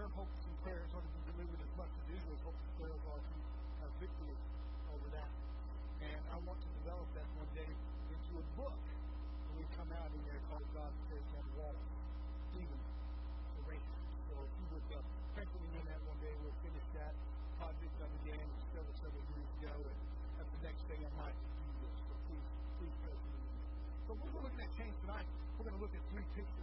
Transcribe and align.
her 0.00 0.08
hopes 0.16 0.40
and 0.48 0.56
prayers 0.64 0.88
are 0.96 1.04
to 1.04 1.12
be 1.12 1.22
delivered 1.28 1.60
as 1.60 1.72
much 1.76 1.92
as 1.92 2.04
Israel's 2.08 2.40
hopes 2.40 2.62
and 2.64 2.72
prayers 2.80 3.04
are 3.04 3.20
to 3.20 3.36
have 3.84 3.92
victory 4.00 4.36
over 4.96 5.08
that. 5.12 5.30
And 6.00 6.20
I 6.32 6.36
want 6.40 6.56
to 6.56 6.70
develop 6.80 7.04
that 7.20 7.28
one 7.36 7.50
day 7.52 7.68
into 7.68 8.32
a 8.40 8.44
book 8.56 8.80
when 8.80 9.54
we 9.60 9.64
come 9.76 9.92
out 9.92 10.08
in 10.08 10.22
there 10.24 10.40
called 10.48 10.64
God 10.72 10.92
Says 11.04 11.26
on 11.36 11.44
Water, 11.52 11.84
even 12.56 12.80
the 12.80 13.62
race. 13.68 13.92
So 14.24 14.40
if 14.40 14.52
you 14.56 14.66
would 14.72 14.88
uh, 14.88 15.04
pencil 15.36 15.60
in 15.68 15.84
that 15.84 16.00
one 16.08 16.20
day, 16.24 16.32
we'll 16.40 16.60
finish 16.64 16.86
that 16.96 17.12
project 17.60 17.92
I 18.00 18.08
began 18.24 18.46
several, 18.72 18.96
several 19.04 19.24
years 19.36 19.50
ago. 19.60 19.74
And 19.84 19.96
that's 20.40 20.48
the 20.48 20.62
next 20.64 20.82
thing 20.88 21.00
I 21.04 21.12
might 21.12 21.36
do 21.36 21.68
this. 21.76 21.96
So 22.08 22.14
please, 22.24 22.46
please 22.80 22.96
pencil 23.04 23.32
in. 23.36 23.44
So 24.08 24.10
we're 24.16 24.32
looking 24.48 24.64
at 24.64 24.72
change 24.80 24.96
tonight. 25.04 25.28
We're 25.60 25.68
going 25.68 25.76
to 25.76 25.82
look 25.84 25.92
at 25.92 26.04
three 26.08 26.24
pictures. 26.32 26.59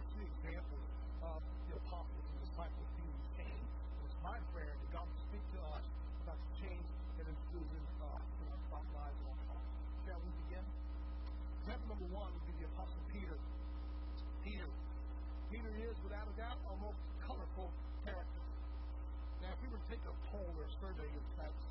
further 20.80 21.02
your 21.10 21.67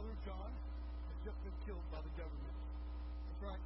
brother 0.00 0.16
John 0.24 0.48
had 1.12 1.18
just 1.28 1.36
been 1.44 1.52
killed 1.68 1.84
by 1.92 2.00
the 2.00 2.08
government. 2.16 2.56
That's 3.28 3.42
right. 3.52 3.64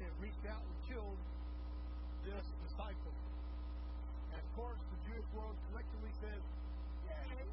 They 0.00 0.08
had 0.08 0.16
reached 0.16 0.44
out 0.48 0.64
and 0.64 0.72
killed 0.88 1.20
this 2.24 2.46
disciple. 2.64 3.12
And 4.32 4.40
of 4.40 4.48
course, 4.56 4.80
the 4.80 4.98
Jewish 5.12 5.28
world 5.36 5.52
collectively 5.68 6.08
says, 6.24 6.40
Yay! 7.04 7.44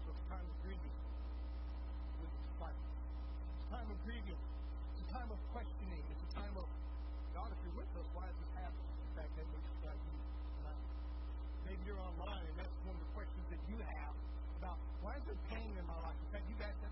So 0.00 0.16
it's 0.16 0.24
time 0.32 0.46
of 0.48 0.56
grieving 0.64 0.96
with 2.24 2.32
the 2.32 2.42
disciple. 2.56 2.88
It's 2.88 3.68
time 3.68 3.88
of 3.92 3.98
grieving. 4.08 4.40
It's 4.96 5.02
a 5.04 5.08
time 5.12 5.28
of 5.28 5.40
questioning. 5.52 6.04
It's 6.08 6.24
a 6.24 6.32
time 6.40 6.56
of, 6.56 6.66
God, 7.36 7.52
if 7.52 7.58
you're 7.68 7.84
with 7.84 7.92
us, 8.00 8.08
why 8.16 8.32
is 8.32 8.36
this 8.40 8.52
happening? 8.56 8.96
In 8.96 9.12
fact, 9.12 9.32
that's 9.36 9.50
what 9.52 9.60
you 9.60 9.72
Maybe 11.68 11.82
you're 11.84 12.00
online, 12.00 12.44
and 12.48 12.56
that's 12.56 12.76
one 12.88 12.96
of 12.96 13.02
the 13.04 13.12
questions 13.12 13.44
that 13.52 13.60
you 13.68 13.76
have 13.76 14.16
why 15.02 15.18
is 15.18 15.24
there 15.26 15.34
pain 15.50 15.74
in 15.74 15.86
my 15.86 15.98
life? 15.98 16.14
In 16.14 16.30
fact, 16.30 16.46
you've 16.48 16.62
asked 16.62 16.78
that 16.86 16.91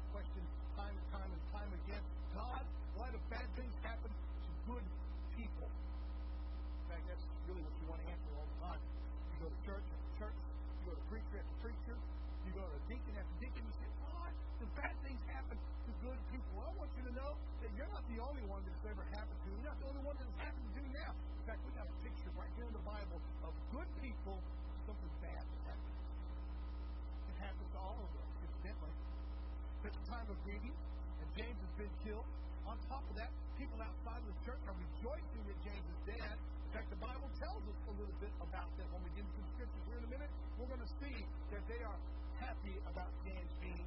are 30.50 30.74
and 31.20 31.28
James 31.38 31.58
has 31.62 31.74
been 31.78 31.94
killed. 32.02 32.26
On 32.66 32.74
top 32.90 33.04
of 33.06 33.14
that, 33.14 33.30
people 33.54 33.78
outside 33.78 34.18
of 34.18 34.28
the 34.30 34.38
church 34.42 34.62
are 34.66 34.74
rejoicing 34.74 35.42
that 35.46 35.58
James 35.62 35.86
is 35.86 36.00
dead. 36.16 36.36
In 36.38 36.70
fact, 36.74 36.88
the 36.90 37.00
Bible 37.02 37.30
tells 37.38 37.62
us 37.66 37.78
a 37.86 37.94
little 37.98 38.18
bit 38.18 38.34
about 38.42 38.70
that 38.78 38.88
when 38.90 39.02
we 39.06 39.10
get 39.14 39.26
into 39.26 39.42
the 39.42 39.50
scriptures 39.54 39.84
here 39.90 39.98
in 39.98 40.04
a 40.06 40.12
minute. 40.12 40.30
We're 40.58 40.70
going 40.70 40.82
to 40.82 40.92
see 41.02 41.16
that 41.54 41.62
they 41.66 41.80
are 41.82 41.98
happy 42.38 42.74
about 42.86 43.10
James 43.26 43.52
being 43.62 43.86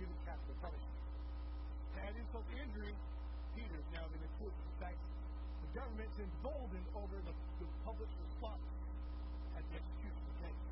given 0.00 0.16
capital 0.24 0.56
punishment. 0.60 0.98
Add 1.98 2.14
insult 2.14 2.46
to 2.48 2.56
injury, 2.62 2.94
Peter 3.58 3.76
is 3.76 3.88
now 3.90 4.06
been 4.08 4.22
accused. 4.22 4.54
In 4.54 4.76
fact, 4.78 5.00
the 5.66 5.70
government's 5.74 6.18
emboldened 6.22 6.88
over 6.94 7.16
the, 7.26 7.34
the 7.58 7.68
public 7.82 8.10
response 8.22 8.64
at 9.58 9.64
the 9.68 9.74
execution 9.82 10.22
of 10.22 10.34
James. 10.38 10.64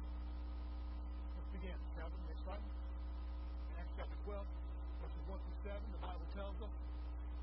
Let's 1.34 1.50
begin. 1.50 1.78
Now, 1.98 2.06
next 2.30 2.42
slide. 2.46 2.64
Acts 3.76 3.92
chapter 3.98 4.19
12, 4.24 4.46
verses 4.46 4.65
1 5.26 5.34
through 5.34 5.75
7, 5.75 5.75
the 5.90 6.02
Bible 6.06 6.28
tells 6.38 6.55
us. 6.62 6.75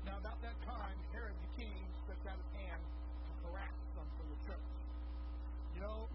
Now, 0.08 0.16
about 0.16 0.40
that 0.40 0.56
time, 0.64 0.96
Herod 1.12 1.36
the 1.36 1.50
king 1.60 1.80
stretched 2.04 2.24
out 2.24 2.40
his 2.40 2.52
hand 2.56 2.80
to 2.80 3.32
harass 3.44 3.76
some 3.92 4.08
from 4.16 4.26
the 4.32 4.38
church. 4.48 4.68
You 5.76 5.80
know, 5.84 6.08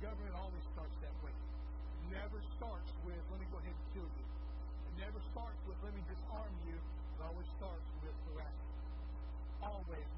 government 0.00 0.32
always 0.32 0.64
starts 0.72 0.96
that 1.04 1.12
way. 1.20 1.32
It 1.32 2.16
never 2.16 2.40
starts 2.56 2.88
with, 3.04 3.20
let 3.32 3.38
me 3.40 3.48
go 3.52 3.60
ahead 3.60 3.76
and 3.76 3.88
kill 3.92 4.08
you. 4.08 4.26
It 4.88 4.94
never 5.04 5.20
starts 5.36 5.60
with, 5.68 5.76
let 5.84 5.92
me 5.92 6.02
disarm 6.08 6.52
you. 6.64 6.76
It 6.76 7.20
always 7.20 7.48
starts 7.60 7.88
with 8.00 8.16
harassment. 8.32 8.72
Always 9.60 10.08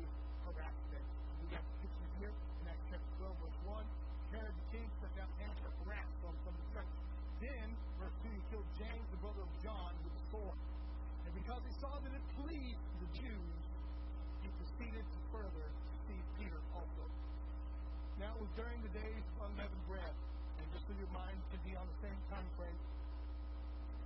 during 18.55 18.79
the 18.87 18.93
days 18.95 19.25
of 19.35 19.51
unleavened 19.51 19.87
bread. 19.91 20.15
And 20.63 20.67
just 20.71 20.87
so 20.87 20.95
your 20.95 21.11
mind 21.11 21.39
can 21.51 21.59
be 21.67 21.75
on 21.75 21.87
the 21.91 21.99
same 22.07 22.21
time 22.31 22.47
frame, 22.55 22.81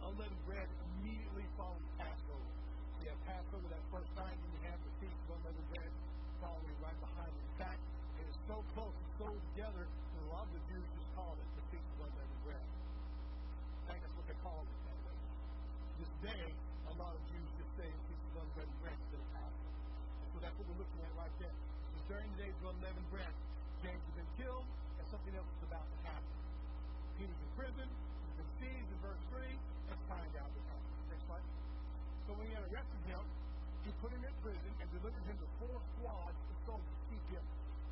unleavened 0.01 0.45
bread 0.49 0.69
immediately 0.89 1.45
followed 1.61 1.85
Passover. 2.01 2.49
So 2.97 2.97
you 3.05 3.13
have 3.13 3.23
Passover 3.29 3.69
that 3.69 3.85
first 3.93 4.09
night, 4.17 4.37
and 4.41 4.51
you 4.57 4.63
have 4.73 4.81
the 4.81 4.93
feast 5.05 5.21
of 5.29 5.37
unleavened 5.37 5.69
bread 5.69 5.93
following 6.41 6.77
right 6.81 7.01
behind 7.05 7.29
it. 7.29 7.45
In 7.45 7.57
fact, 7.61 7.81
it 8.17 8.25
is 8.25 8.39
so 8.49 8.57
close, 8.73 8.97
so 9.21 9.29
together, 9.53 9.85
that 9.85 10.23
a 10.25 10.31
lot 10.33 10.49
of 10.49 10.53
the 10.57 10.65
Jews 10.73 10.87
just 10.97 11.11
called 11.13 11.37
it 11.37 11.49
the 11.53 11.65
feast 11.69 11.89
of 11.93 12.09
unleavened 12.09 12.43
bread. 12.49 12.67
I 13.85 13.93
think 13.93 14.01
that's 14.01 14.17
what 14.17 14.27
they 14.33 14.39
call 14.41 14.65
it 14.65 14.79
that 14.89 14.99
way. 15.05 15.19
This 16.01 16.13
day, 16.25 16.47
a 16.89 16.95
lot 16.97 17.13
of 17.13 17.21
Jews 17.29 17.49
just 17.61 17.73
say 17.77 17.89
the 17.93 18.03
feast 18.09 18.25
of 18.33 18.49
unleavened 18.49 18.81
bread 18.81 18.97
instead 18.97 19.21
of 19.21 19.29
Passover. 19.37 19.77
So 20.33 20.37
that's 20.41 20.57
what 20.57 20.65
we're 20.73 20.81
looking 20.81 21.01
at 21.05 21.13
right 21.21 21.37
there. 21.37 21.57
So 21.93 22.01
during 22.09 22.29
the 22.33 22.39
days 22.49 22.57
of 22.65 22.65
unleavened 22.73 23.11
bread, 23.13 23.35
James 23.83 24.03
has 24.03 24.15
been 24.19 24.33
killed, 24.39 24.67
and 24.99 25.05
something 25.09 25.35
else 25.39 25.51
is 25.59 25.63
about 25.69 25.87
to 25.87 25.99
happen. 26.07 26.35
Peter's 27.19 27.41
in 27.43 27.51
prison, 27.59 27.89
he's 27.89 28.37
been 28.39 28.53
seized 28.59 28.91
in 28.91 28.99
verse 29.03 29.23
3, 29.31 29.43
let's 29.91 30.05
find 30.07 30.33
out 30.39 30.51
what 30.51 30.65
happens. 30.71 30.99
Next 31.11 31.25
slide. 31.27 31.47
So 32.27 32.31
when 32.37 32.45
he 32.47 32.55
had 32.55 32.65
arrested 32.69 33.03
him, 33.09 33.23
he 33.87 33.91
put 34.03 34.11
him 34.13 34.23
in 34.23 34.35
prison 34.45 34.73
and 34.83 34.87
delivered 34.93 35.25
him 35.25 35.37
to 35.39 35.49
four 35.63 35.79
squads 35.97 36.39
of 36.39 36.57
soldiers 36.67 36.93
to 36.93 37.05
keep 37.09 37.25
him. 37.33 37.45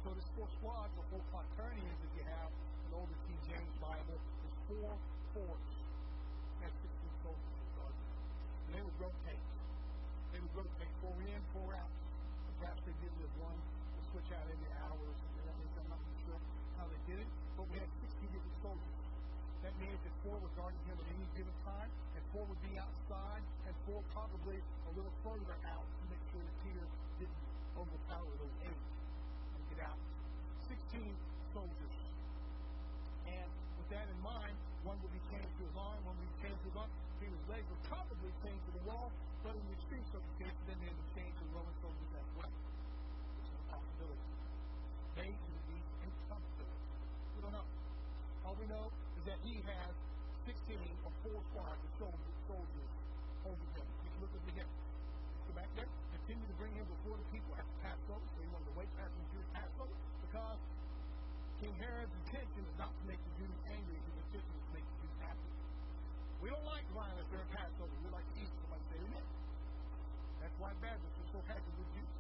So 0.05 0.15
this 0.15 0.29
four 0.37 0.49
squads, 0.61 0.93
or 0.95 1.05
four 1.11 1.23
quaternions, 1.35 1.99
if 2.05 2.13
you 2.15 2.25
have 2.31 2.51
an 2.51 2.93
older 2.95 3.17
King 3.27 3.41
James 3.49 3.75
Bible, 3.83 4.19
is 4.47 4.55
four 4.71 4.91
forts. 5.35 5.73
That's 6.63 6.77
16 6.79 7.27
soldiers. 7.27 7.57
And 8.67 8.73
they 8.75 8.83
would 8.83 8.99
rotate. 8.99 9.45
They 10.35 10.41
would 10.43 10.55
rotate 10.55 10.93
four 11.01 11.17
in, 11.23 11.41
four 11.55 11.71
out. 11.75 11.91
Perhaps 12.61 12.83
they 12.89 12.97
did 13.05 13.13
with 13.21 13.33
one 13.41 13.57
to 13.57 14.01
switch 14.11 14.31
out 14.33 14.47
every 14.49 14.71
hour 14.81 14.97
or 14.97 15.17
something 15.17 15.45
like 15.45 15.59
that. 15.61 15.81
I'm 15.81 15.91
not 15.93 16.01
really 16.03 16.21
sure 16.25 16.41
how 16.81 16.85
they 16.89 16.96
did 17.07 17.19
it. 17.23 17.31
But 17.57 17.67
we 17.71 17.77
had 17.79 17.91
60 18.03 18.27
different 18.29 18.57
soldiers. 18.61 18.97
That 19.63 19.75
means 19.81 19.99
that 20.03 20.15
four 20.23 20.37
were 20.39 20.55
guarding 20.55 20.83
him 20.87 20.97
at 21.01 21.09
any 21.11 21.27
given 21.35 21.57
time, 21.65 21.91
and 22.15 22.23
four 22.31 22.45
would 22.47 22.63
be 22.63 22.75
outside, 22.79 23.43
and 23.67 23.73
four 23.89 24.03
probably 24.13 24.59
a 24.61 24.91
little 24.95 25.15
further 25.25 25.57
out 25.67 25.87
to 25.87 26.03
make 26.11 26.23
sure 26.31 26.43
that 26.43 26.57
Peter 26.63 26.87
didn't 27.19 27.43
overpower 27.75 28.33
those 28.39 28.57
eight 28.67 28.83
and 29.55 29.63
get 29.73 29.81
out. 29.87 29.99
16 30.71 31.15
soldiers. 31.55 31.97
And 33.27 33.49
with 33.81 33.89
that 33.91 34.07
in 34.07 34.21
mind, 34.23 34.55
one 34.87 34.99
would 35.03 35.15
be 35.15 35.23
chained 35.33 35.51
to 35.51 35.63
his 35.67 35.75
arm, 35.75 35.99
one 36.07 36.15
would 36.15 36.31
be 36.31 36.39
chained 36.47 36.59
to 36.63 36.67
his 36.71 36.77
arm. 36.79 36.91
Peter's 37.19 37.47
legs 37.49 37.67
were 37.67 37.83
probably 37.89 38.31
chained 38.45 38.63
to 38.69 38.73
the 38.77 38.85
wall, 38.87 39.09
but 39.43 39.57
in 39.57 39.63
the 39.67 39.75
extreme 39.79 40.05
circumstances, 40.13 40.63
then 40.69 40.79
they 40.85 40.93
would 40.93 41.11
chained 41.17 41.35
to 41.41 41.45
Roman 41.57 41.77
soldiers 41.81 42.13
as 42.13 42.29
well. 42.37 42.53
It's 43.41 43.51
a 43.51 43.61
possibility. 43.73 44.27
They 45.17 45.33
would 45.33 45.65
be 45.65 45.79
impossibility. 46.05 46.87
We 47.35 47.41
don't 47.41 47.57
know. 47.57 47.69
All 48.45 48.57
we 48.61 48.69
know 48.69 48.87
is 49.17 49.25
that 49.25 49.41
he 49.41 49.57
has 49.65 49.93
16 50.45 50.77
or 51.03 51.13
four 51.25 51.39
squads 51.51 51.81
of 51.81 51.93
soldiers, 51.97 52.37
soldiers 52.45 52.91
holding 53.41 53.71
him. 53.81 53.89
You 54.05 54.11
can 54.13 54.21
look 54.21 54.35
at 54.37 54.43
me 54.45 54.53
here. 54.61 54.71
Go 55.49 55.53
back 55.57 55.71
there. 55.73 55.89
Continue 56.21 56.47
to 56.53 56.57
bring 56.61 56.75
him 56.77 56.87
before 56.87 57.17
the 57.17 57.29
people 57.33 57.53
after 57.57 57.77
Passover. 57.81 58.27
So 58.29 58.39
he 58.45 58.49
wanted 58.53 58.69
to 58.71 58.77
wait 58.77 58.91
past 59.01 59.11
the 59.17 59.25
Jewish 59.33 59.51
Passover 59.57 59.97
because 60.21 60.59
King 61.65 61.75
Herod's 61.81 62.13
intention 62.29 62.61
is 62.61 62.77
not 62.77 62.93
to 62.93 63.05
make 63.09 63.21
the 63.25 63.33
Jews 63.41 63.57
angry. 63.73 63.99
His 64.05 64.17
intention 64.21 64.53
is 64.53 64.65
to 64.69 64.73
make 64.77 64.85
the 64.85 64.97
Jews 65.01 65.17
happy. 65.25 65.51
We 66.45 66.47
don't 66.53 66.69
like 66.69 66.85
violence 66.93 67.29
during 67.33 67.49
Passover. 67.57 67.95
We 68.05 68.13
like 68.13 68.29
to 68.31 68.37
eat. 68.45 68.53
Somebody 68.61 68.85
say 68.93 68.99
amen. 69.01 69.27
That's 70.45 70.57
why 70.61 70.71
Baptists 71.37 71.45
are 71.45 71.45
so 71.45 71.53
happy 71.53 71.73
with 71.77 71.89
Jews. 71.93 72.13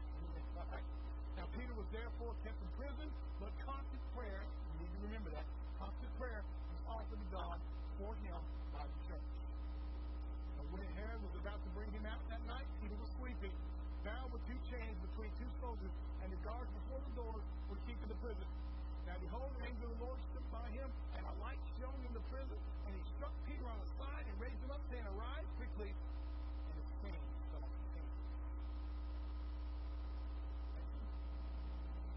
All 0.56 0.68
right. 0.68 0.88
Now, 1.36 1.46
Peter 1.56 1.74
was 1.76 1.88
therefore 1.92 2.32
kept 2.44 2.60
in 2.60 2.70
prison, 2.76 3.08
but 3.40 3.52
constant 3.64 4.02
prayer, 4.12 4.44
you 4.44 4.76
need 4.84 4.92
to 4.92 5.00
remember 5.08 5.30
that, 5.32 5.46
constant 5.80 6.12
prayer 6.20 6.42
was 6.44 6.80
offered 6.84 7.20
to 7.20 7.28
God 7.32 7.56
for 7.96 8.12
him 8.20 8.40
by 8.72 8.84
the 8.84 8.98
church. 9.08 9.32
And 10.60 10.66
when 10.72 10.88
Herod 11.00 11.20
was 11.24 11.36
about 11.40 11.60
to 11.64 11.70
bring 11.72 11.90
him 11.92 12.04
out 12.04 12.20
that 12.28 12.44
night, 12.44 12.68
Peter 12.80 12.96
was 12.96 13.08
sleeping, 13.20 13.52
bound 14.04 14.32
with 14.32 14.44
two 14.48 14.60
chains 14.68 14.96
between 15.00 15.32
two 15.40 15.50
soldiers, 15.60 15.92
and 16.24 16.28
the 16.32 16.40
guards 16.44 16.68
before 16.72 17.00
the 17.00 17.14
doors 17.16 17.44
were 17.72 17.80
keeping 17.88 18.08
the 18.08 18.20
prison. 18.20 18.48
Now 19.06 19.16
behold, 19.22 19.48
the 19.56 19.64
angel 19.64 19.86
of 19.86 19.96
the 19.96 20.04
Lord 20.04 20.20
stood 20.28 20.46
by 20.50 20.66
him, 20.76 20.88
and 21.16 21.22
a 21.24 21.34
light 21.40 21.62
shone 21.78 22.00
in 22.04 22.12
the 22.12 22.24
prison, 22.32 22.58
and 22.84 22.92
he 22.92 23.02
struck 23.16 23.32
Peter 23.46 23.64
on 23.64 23.78
the 23.80 23.90
side 23.96 24.24
and 24.28 24.34
raised 24.40 24.60
him 24.60 24.72
up, 24.72 24.82
saying, 24.90 25.06
Arise 25.06 25.48
quickly, 25.56 25.92
and 25.94 26.74
his 26.74 26.90
chains 27.06 27.28
fell 27.54 27.62
off 27.62 27.70
his 27.70 27.92
hands. 27.94 28.14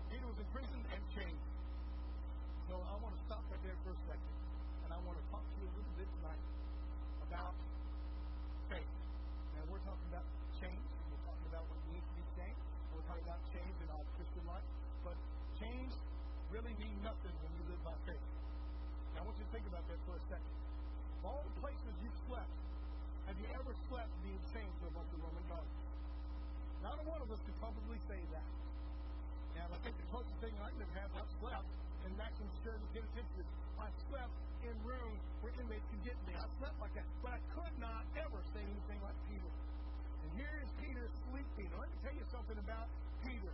Peter 0.10 0.19
was 0.30 0.46
imprisoned 0.46 0.86
and 0.94 1.02
chained. 1.10 1.42
So 2.70 2.78
I 2.78 2.94
want 3.02 3.18
to 3.18 3.22
stop 3.26 3.42
right 3.50 3.64
there 3.66 3.74
for 3.82 3.98
a 3.98 4.02
second, 4.06 4.34
and 4.86 4.90
I 4.94 5.00
want 5.02 5.18
to 5.18 5.26
talk 5.34 5.42
to 5.42 5.56
you 5.58 5.66
a 5.66 5.74
little 5.74 5.96
bit 5.98 6.06
tonight 6.22 6.44
about 7.26 7.58
faith. 8.70 8.94
Now 9.58 9.66
we're 9.74 9.82
talking 9.82 10.06
about 10.14 10.30
change. 10.62 10.86
We're 11.10 11.26
talking 11.26 11.48
about 11.50 11.66
what 11.66 11.82
needs 11.90 12.06
to 12.06 12.14
be 12.14 12.26
changed. 12.38 12.62
We're 12.94 13.08
talking 13.10 13.26
about 13.26 13.42
change 13.50 13.74
in 13.82 13.90
our 13.90 14.06
Christian 14.22 14.46
life. 14.46 14.68
But 15.02 15.18
change 15.58 15.98
really 16.54 16.78
means 16.78 17.00
nothing 17.02 17.34
when 17.42 17.52
you 17.58 17.64
live 17.74 17.82
by 17.82 17.98
faith. 18.06 18.26
Now 19.18 19.26
I 19.26 19.34
want 19.34 19.34
you 19.42 19.50
to 19.50 19.54
think 19.58 19.66
about 19.66 19.82
that 19.90 19.98
for 20.06 20.14
a 20.14 20.24
second. 20.30 20.54
Of 21.18 21.24
all 21.26 21.42
the 21.42 21.58
places 21.58 21.94
you've 22.06 22.20
slept, 22.30 22.54
have 23.26 23.38
you 23.42 23.50
ever 23.58 23.74
slept 23.90 24.14
being 24.22 24.44
chained 24.54 24.78
to 24.78 24.84
a 24.86 24.94
bunch 24.94 25.10
of 25.10 25.26
Roman 25.26 25.46
guards? 25.50 25.74
Not 26.86 27.02
a 27.02 27.04
one 27.10 27.18
of 27.18 27.34
us 27.34 27.42
could 27.50 27.58
probably 27.58 27.98
say 28.06 28.22
that. 28.30 28.46
Now, 29.58 29.66
I 29.74 29.80
think 29.84 29.98
the 29.98 30.08
closest 30.14 30.29
thing 30.40 30.56
I 30.64 30.72
could 30.72 30.92
have, 30.96 31.10
I've 31.20 31.34
slept 31.44 31.68
in 32.08 32.12
maximum 32.16 32.50
security 32.60 32.88
penitentiary. 32.96 33.48
I 33.80 33.88
slept 34.08 34.36
in 34.64 34.76
rooms 34.88 35.22
where 35.44 35.52
inmates 35.60 35.88
could 35.92 36.04
get 36.04 36.18
me. 36.28 36.36
I 36.36 36.48
slept 36.60 36.78
like 36.80 36.94
that. 36.96 37.08
But 37.24 37.32
I 37.36 37.42
could 37.52 37.76
not 37.80 38.04
ever 38.16 38.40
say 38.56 38.64
anything 38.64 39.00
like 39.04 39.18
Peter. 39.28 39.52
And 40.24 40.30
here 40.36 40.56
is 40.64 40.70
Peter 40.80 41.06
sleeping. 41.32 41.68
Now, 41.72 41.84
let 41.84 41.92
me 41.92 42.00
tell 42.04 42.16
you 42.16 42.26
something 42.32 42.60
about 42.60 42.88
Peter. 43.24 43.54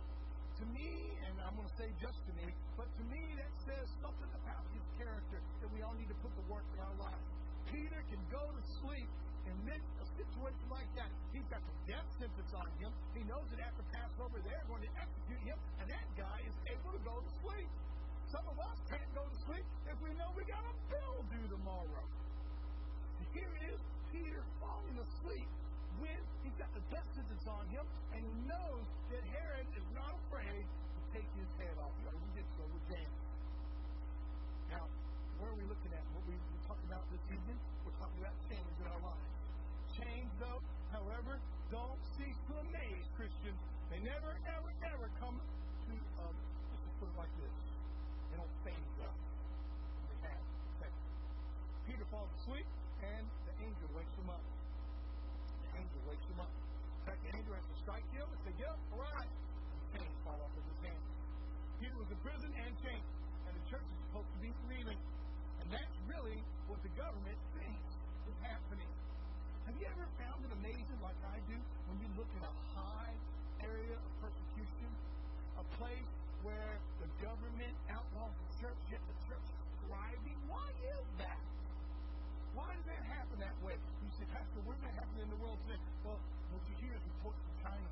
To 0.56 0.64
me, 0.72 0.90
and 1.26 1.34
I'm 1.42 1.54
going 1.58 1.68
to 1.68 1.76
say 1.76 1.90
just 2.00 2.16
to 2.16 2.32
me, 2.38 2.48
but 2.80 2.88
to 2.88 3.04
me 3.12 3.22
that 3.36 3.52
says 3.66 3.86
something 4.00 4.30
about 4.40 4.64
his 4.72 4.86
character 4.96 5.38
that 5.60 5.68
we 5.68 5.84
all 5.84 5.92
need 6.00 6.08
to 6.08 6.18
put 6.24 6.32
to 6.32 6.44
work 6.48 6.64
in 6.72 6.78
our 6.80 6.96
lives. 6.96 7.26
Peter 7.68 8.00
can 8.08 8.22
go 8.32 8.40
to 8.40 8.62
sleep 8.80 9.10
in 9.46 9.54
mid 9.62 9.82
a 10.00 10.06
situation 10.16 10.66
like 10.72 10.90
that. 10.96 11.10
He's 11.30 11.46
got 11.52 11.60
the 11.60 11.76
death 11.92 12.08
sentence 12.18 12.52
on 12.56 12.68
him. 12.80 12.90
He 13.14 13.22
knows 13.28 13.46
that 13.52 13.68
after 13.68 13.84
Passover 13.94 14.40
they're 14.42 14.66
going 14.66 14.82
to 14.82 14.92
execute 14.96 15.42
him, 15.44 15.58
and 15.82 15.86
that 15.86 16.06
guy 16.18 16.38
is 16.42 16.56
able 16.72 16.92
to 16.96 17.02
go 17.04 17.14
to 17.20 17.30
sleep. 17.44 17.70
Some 18.32 18.46
of 18.50 18.56
us 18.58 18.78
can't 18.90 19.12
go 19.14 19.22
to 19.22 19.36
sleep 19.46 19.66
if 19.86 19.96
we 20.02 20.10
know 20.18 20.28
we 20.34 20.42
got 20.50 20.64
a 20.66 20.74
bill 20.90 21.16
due 21.30 21.46
tomorrow. 21.52 22.04
Here 23.30 23.54
is 23.70 23.78
Peter 24.10 24.42
falling 24.58 24.98
asleep 24.98 25.48
when 26.02 26.20
death 26.90 27.08
sentence 27.14 27.46
on 27.46 27.64
him, 27.68 27.84
and 28.14 28.20
he 28.22 28.34
knows 28.46 28.84
that 29.10 29.22
Herod 29.26 29.68
is 29.74 29.86
not 29.94 30.12
afraid 30.26 30.64
to 30.66 31.00
take 31.14 31.28
his 31.36 31.50
head 31.58 31.76
off. 31.78 31.92
He 31.98 32.04
already 32.06 32.32
did 32.34 32.48
so 32.58 32.64
with 32.70 32.84
James. 32.90 33.18
Now, 34.70 34.84
where 35.38 35.50
are 35.50 35.58
we 35.58 35.66
looking 35.66 35.92
at? 35.92 36.04
What 36.14 36.24
we, 36.26 36.34
we 36.34 36.58
talked 36.66 36.84
about 36.86 37.04
this 37.10 37.24
evening? 37.30 37.58
We're 37.84 37.98
talking 37.98 38.20
about 38.22 38.36
change 38.50 38.74
in 38.80 38.86
our 38.86 39.02
lives. 39.02 39.32
Change 39.96 40.30
though, 40.38 40.60
however, 40.92 41.40
don't 41.70 42.00
cease 42.18 42.40
to 42.50 42.54
amaze 42.62 43.06
Christians. 43.16 43.60
They 43.90 44.00
never, 44.02 44.34
ever, 44.50 44.70
ever 44.92 45.06
come 45.22 45.38
to, 45.38 45.94
um, 46.22 46.34
let's 46.34 46.82
just 46.82 46.96
put 46.98 47.08
it 47.10 47.16
like 47.18 47.34
this. 47.38 47.54
They 48.30 48.36
don't 48.38 48.56
phase 48.66 48.94
us. 49.02 49.18
They 50.10 50.18
have. 50.26 50.44
Peter 51.86 52.06
falls 52.10 52.30
asleep, 52.42 52.66
and 52.98 53.24
the 53.46 53.54
angel 53.62 53.88
wakes 53.94 54.14
him 54.18 54.26
up. 54.26 54.42
The 55.62 55.70
angel 55.78 56.00
wakes 56.10 56.26
him 56.26 56.40
up. 56.42 56.50
In 56.50 57.02
fact, 57.06 57.20
the 57.22 57.32
angel 57.38 57.52
has 57.54 57.66
to 57.70 57.76
strike 57.78 58.08
him 58.10 58.26
and 58.26 58.38
say, 58.42 58.52
Get 58.58 58.66
up, 58.66 58.82
arise. 58.90 59.30
And 59.30 59.78
chains 59.94 60.16
fall 60.26 60.38
off 60.42 60.50
of 60.50 60.64
his 60.66 60.80
hands. 60.82 61.06
Peter 61.78 61.94
was 61.94 62.10
in 62.10 62.15
prison 62.26 62.50
and 62.58 62.72
chained, 62.82 63.06
and 63.46 63.54
the 63.54 63.64
church 63.70 63.86
is 63.86 63.98
supposed 64.10 64.26
to 64.34 64.40
be 64.42 64.50
leaving. 64.66 64.98
And 65.62 65.66
that's 65.70 65.96
really 66.10 66.42
what 66.66 66.82
the 66.82 66.90
government 66.98 67.38
thinks 67.54 67.94
is 68.26 68.38
happening. 68.42 68.90
Have 69.70 69.78
you 69.78 69.86
ever 69.86 70.06
found 70.18 70.42
it 70.42 70.50
amazing, 70.58 70.98
like 70.98 71.18
I 71.22 71.38
do, 71.46 71.54
when 71.86 72.02
you 72.02 72.10
look 72.18 72.26
at 72.34 72.42
a 72.42 72.54
high 72.74 73.14
area 73.62 73.94
of 73.94 74.10
persecution, 74.18 74.90
a 75.54 75.66
place 75.78 76.10
where 76.42 76.82
the 76.98 77.10
government 77.22 77.74
outlaws 77.94 78.34
the 78.34 78.50
church, 78.58 78.80
yet 78.90 79.02
the 79.06 79.18
church 79.30 79.46
is 79.46 79.62
thriving? 79.86 80.38
Why 80.50 80.66
is 80.82 81.06
that? 81.22 81.42
Why 82.58 82.74
does 82.74 82.86
that 82.90 83.02
happen 83.06 83.38
that 83.38 83.54
way? 83.62 83.78
You 83.78 84.10
say, 84.18 84.26
Pastor, 84.34 84.66
where's 84.66 84.82
that 84.82 84.94
happening 84.98 85.30
in 85.30 85.30
the 85.30 85.38
world 85.38 85.62
today? 85.62 85.78
Well, 86.02 86.18
what 86.50 86.62
you 86.66 86.74
hear 86.82 86.90
is 86.90 87.02
reports 87.06 87.38
from 87.38 87.54
China. 87.70 87.88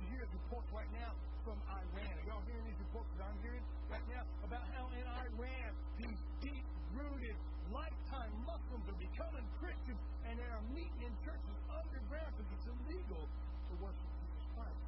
You 0.00 0.06
hear 0.14 0.22
is 0.24 0.32
reports 0.32 0.68
right 0.72 0.92
now 0.94 1.12
from 1.48 1.58
Iran. 1.64 2.12
Are 2.12 2.26
y'all 2.28 2.44
hearing 2.44 2.66
these 2.68 2.82
reports 2.84 3.08
that 3.16 3.24
I'm 3.24 3.40
hearing 3.40 3.64
right 3.88 4.04
now 4.12 4.22
about 4.44 4.64
how 4.76 4.84
in 4.92 5.00
Iran 5.00 5.70
these 5.96 6.20
deep 6.44 6.66
rooted, 6.92 7.36
lifetime 7.72 8.32
Muslims 8.44 8.84
are 8.84 9.00
becoming 9.00 9.46
Christians 9.56 10.00
and 10.28 10.36
they 10.36 10.44
are 10.44 10.64
meeting 10.76 11.02
in 11.08 11.12
churches 11.24 11.56
underground 11.72 12.36
because 12.36 12.52
it's 12.52 12.68
illegal 12.68 13.24
to 13.24 13.72
worship 13.80 14.10
Jesus 14.20 14.44
Christ. 14.52 14.82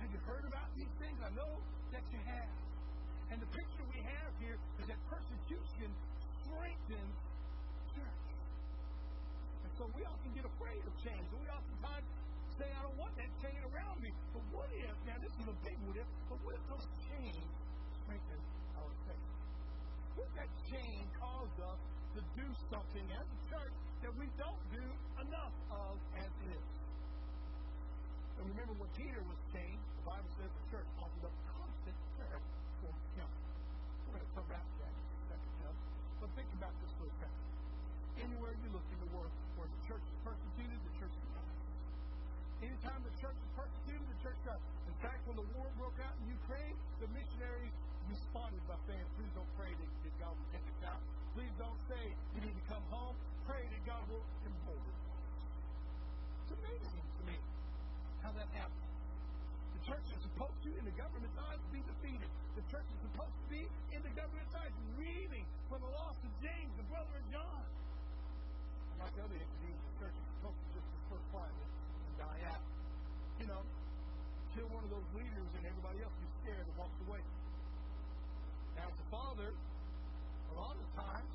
Have 0.00 0.08
you 0.08 0.20
heard 0.24 0.44
about 0.48 0.72
these 0.72 0.92
things? 0.96 1.18
I 1.20 1.30
know 1.36 1.52
that 1.92 2.04
you 2.08 2.20
have. 2.24 2.52
And 3.30 3.38
the 3.44 3.50
picture 3.52 3.84
we 3.92 4.00
have 4.00 4.32
here 4.40 4.56
is 4.80 4.88
that 4.88 5.00
persecution 5.04 5.92
strengthens 6.48 7.16
church. 7.92 8.24
And 9.68 9.70
so 9.76 9.84
we 10.00 10.08
often 10.08 10.32
get 10.32 10.48
afraid 10.48 10.80
of 10.80 10.92
change. 11.04 11.28
And 11.28 11.40
we 11.44 11.48
oftentimes 11.52 12.08
say, 12.56 12.64
I 12.72 12.80
don't 12.88 12.96
want 12.96 13.12
that 13.20 13.28
chain 13.44 13.60
around 13.68 14.00
me. 14.00 14.08
But 14.32 14.44
what 14.48 14.68
if, 14.72 14.96
now 15.04 15.20
this 15.20 15.34
is 15.36 15.44
a 15.44 15.56
big 15.60 15.76
what 15.84 15.96
if, 16.00 16.08
but 16.32 16.40
what 16.40 16.56
if 16.56 16.64
those 16.72 16.88
chains 17.04 17.52
strengthen 18.00 18.40
our 18.80 18.92
faith? 19.04 19.28
What 20.16 20.24
if 20.24 20.34
that 20.40 20.52
chain 20.72 21.04
caused 21.20 21.58
us 21.68 21.80
to 22.16 22.20
do 22.32 22.48
something 22.72 23.06
as 23.12 23.26
a 23.28 23.38
church 23.52 23.76
that 24.08 24.12
we 24.16 24.24
don't 24.40 24.64
do 24.72 24.86
enough 25.20 25.56
of 25.68 26.00
as 26.16 26.32
is? 26.48 26.68
And 28.40 28.48
remember 28.56 28.72
what 28.80 28.88
Peter 28.96 29.20
was 29.20 29.40
saying. 29.52 29.76
the 30.00 30.04
Bible 30.08 30.32
says 30.40 30.48
the 30.48 30.66
church 30.72 30.88
offered 30.96 31.28
up 31.28 31.36
constant 31.44 31.96
prayer 32.16 32.40
for 32.80 32.92
him. 33.20 33.28
We're 34.08 34.16
going 34.16 34.24
to 34.24 34.32
come 34.32 34.48
back 34.48 34.64
to 34.64 34.76
that 34.80 34.92
in 34.96 35.04
a 35.04 35.20
second, 35.28 35.76
but 36.24 36.28
think 36.32 36.48
about 36.56 36.72
this 36.80 36.88
for 36.96 37.04
a 37.04 37.14
second. 37.20 37.44
Anywhere 38.16 38.56
you 38.64 38.68
look 38.72 38.88
in 38.96 39.00
the 39.04 39.12
world 39.12 39.32
where 39.60 39.68
the 39.68 39.82
church 39.84 40.06
is 40.08 40.18
persecuted, 40.24 40.80
the 40.80 40.94
church 40.96 41.12
is. 41.12 41.28
Anytime 42.60 43.00
the 43.04 43.16
church 43.16 43.36
is 43.40 43.50
persecuted, 43.56 44.04
the 44.04 44.20
church 44.20 44.36
does. 44.44 44.60
In 44.84 44.96
fact, 45.00 45.20
when 45.24 45.36
the 45.40 45.48
war 45.56 45.68
broke 45.80 45.96
out 46.04 46.12
in 46.20 46.28
Ukraine, 46.28 46.76
the 47.00 47.08
missionaries 47.08 47.72
responded 48.04 48.60
by 48.68 48.76
saying, 48.84 49.00
please 49.16 49.32
don't 49.32 49.48
pray 49.56 49.72
that, 49.72 49.90
that 50.04 50.14
God 50.20 50.36
will 50.36 50.50
take 50.52 50.66
us 50.68 50.80
out. 50.84 51.00
Please 51.32 51.52
don't 51.56 51.80
say 51.88 52.04
you 52.36 52.40
need 52.44 52.52
to 52.52 52.66
come 52.68 52.84
home. 52.92 53.16
Pray 53.48 53.64
that 53.64 53.82
God 53.88 54.04
will 54.12 54.24
embolden 54.44 54.92
us. 54.92 55.40
It's 56.44 56.52
amazing 56.52 57.00
to 57.00 57.22
me 57.24 57.36
how 58.20 58.32
that 58.36 58.48
happens. 58.52 58.92
The 59.80 59.82
church 59.88 60.06
is 60.12 60.20
supposed 60.20 60.60
to, 60.60 60.70
in 60.76 60.84
the 60.84 60.96
government's 61.00 61.40
eyes, 61.40 61.64
be 61.72 61.80
defeated. 61.80 62.28
The 62.60 62.64
church 62.68 62.88
is 62.92 63.00
supposed 63.08 63.36
to 63.40 63.46
be, 63.48 63.64
in 63.96 64.00
the 64.04 64.12
government's 64.12 64.52
eyes, 64.52 64.74
grieving 65.00 65.48
for 65.72 65.80
the 65.80 65.88
loss 65.96 66.16
of 66.20 66.32
James, 66.44 66.72
the 66.76 66.84
brother 66.92 67.16
of 67.16 67.24
John. 67.32 67.64
Like 69.10 69.26
other 69.26 69.42
entities, 69.42 69.74
the 69.74 69.92
church 69.98 70.14
is 70.14 70.26
supposed 70.38 70.54
to 70.54 70.68
just 70.70 70.86
defer 70.86 71.18
quietly 71.34 71.66
and 71.66 72.14
die 72.14 72.42
out. 72.46 72.62
You 73.42 73.46
know, 73.50 73.62
kill 74.54 74.70
one 74.70 74.86
of 74.86 74.90
those 74.94 75.08
leaders 75.18 75.50
and 75.50 75.62
everybody 75.66 75.98
else 75.98 76.14
is 76.14 76.30
scared 76.46 76.62
and 76.62 76.76
walks 76.78 76.94
away. 77.10 77.18
Now, 78.78 78.86
as 78.86 78.94
a 79.02 79.08
father, 79.10 79.50
a 79.50 80.54
lot 80.54 80.78
of 80.78 80.86
times, 80.94 81.32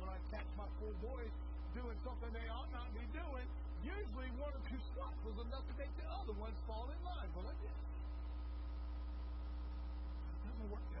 when 0.00 0.08
I 0.08 0.16
catch 0.32 0.48
my 0.56 0.64
four 0.80 0.94
boys 1.04 1.32
doing 1.76 1.98
something 2.00 2.32
they 2.32 2.48
ought 2.48 2.72
not 2.72 2.88
be 2.96 3.04
doing, 3.12 3.46
usually 3.84 4.30
one 4.40 4.56
or 4.56 4.64
two 4.64 4.80
swats 4.96 5.20
was 5.20 5.36
enough 5.44 5.68
to 5.68 5.74
make 5.76 5.92
the 6.00 6.08
other 6.08 6.32
ones 6.40 6.56
fall 6.64 6.88
in 6.88 6.96
line. 7.04 7.28
Well, 7.36 7.44
it 7.44 7.60
did. 7.60 7.76
It 10.32 10.40
doesn't 10.48 10.70
work 10.72 10.93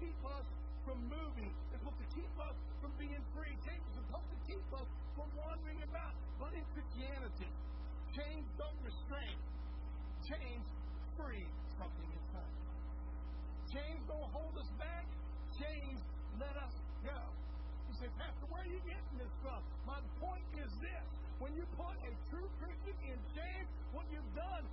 keep 0.00 0.20
us 0.24 0.46
from 0.84 0.98
moving. 1.08 1.50
It's 1.72 1.80
supposed 1.80 2.00
to 2.00 2.10
keep 2.14 2.34
us 2.40 2.56
from 2.80 2.92
being 3.00 3.22
free. 3.32 3.54
Change 3.64 3.82
is 3.90 3.96
supposed 4.04 4.30
to 4.30 4.38
keep 4.46 4.66
us 4.76 4.88
from 5.16 5.28
wandering 5.36 5.80
about. 5.82 6.14
But 6.38 6.52
in 6.52 6.64
Christianity, 6.76 7.50
change 8.12 8.46
don't 8.60 8.80
restrain. 8.84 9.36
Change 10.24 10.66
free 11.16 11.48
something 11.80 12.10
inside. 12.12 12.54
Change 13.72 14.00
don't 14.08 14.30
hold 14.32 14.54
us 14.56 14.70
back. 14.78 15.06
Change 15.56 16.00
let 16.36 16.56
us 16.60 16.74
go. 17.00 17.20
You 17.88 17.94
say, 17.96 18.08
Pastor, 18.20 18.46
where 18.52 18.60
are 18.60 18.68
you 18.68 18.80
getting 18.84 19.16
this 19.16 19.32
from? 19.40 19.60
My 19.88 20.00
point 20.20 20.44
is 20.60 20.68
this. 20.84 21.06
When 21.40 21.52
you 21.56 21.64
put 21.76 21.96
a 22.04 22.12
true 22.28 22.48
Christian 22.60 22.96
in 23.04 23.18
chains, 23.32 23.68
what 23.92 24.04
you've 24.12 24.32
done 24.36 24.64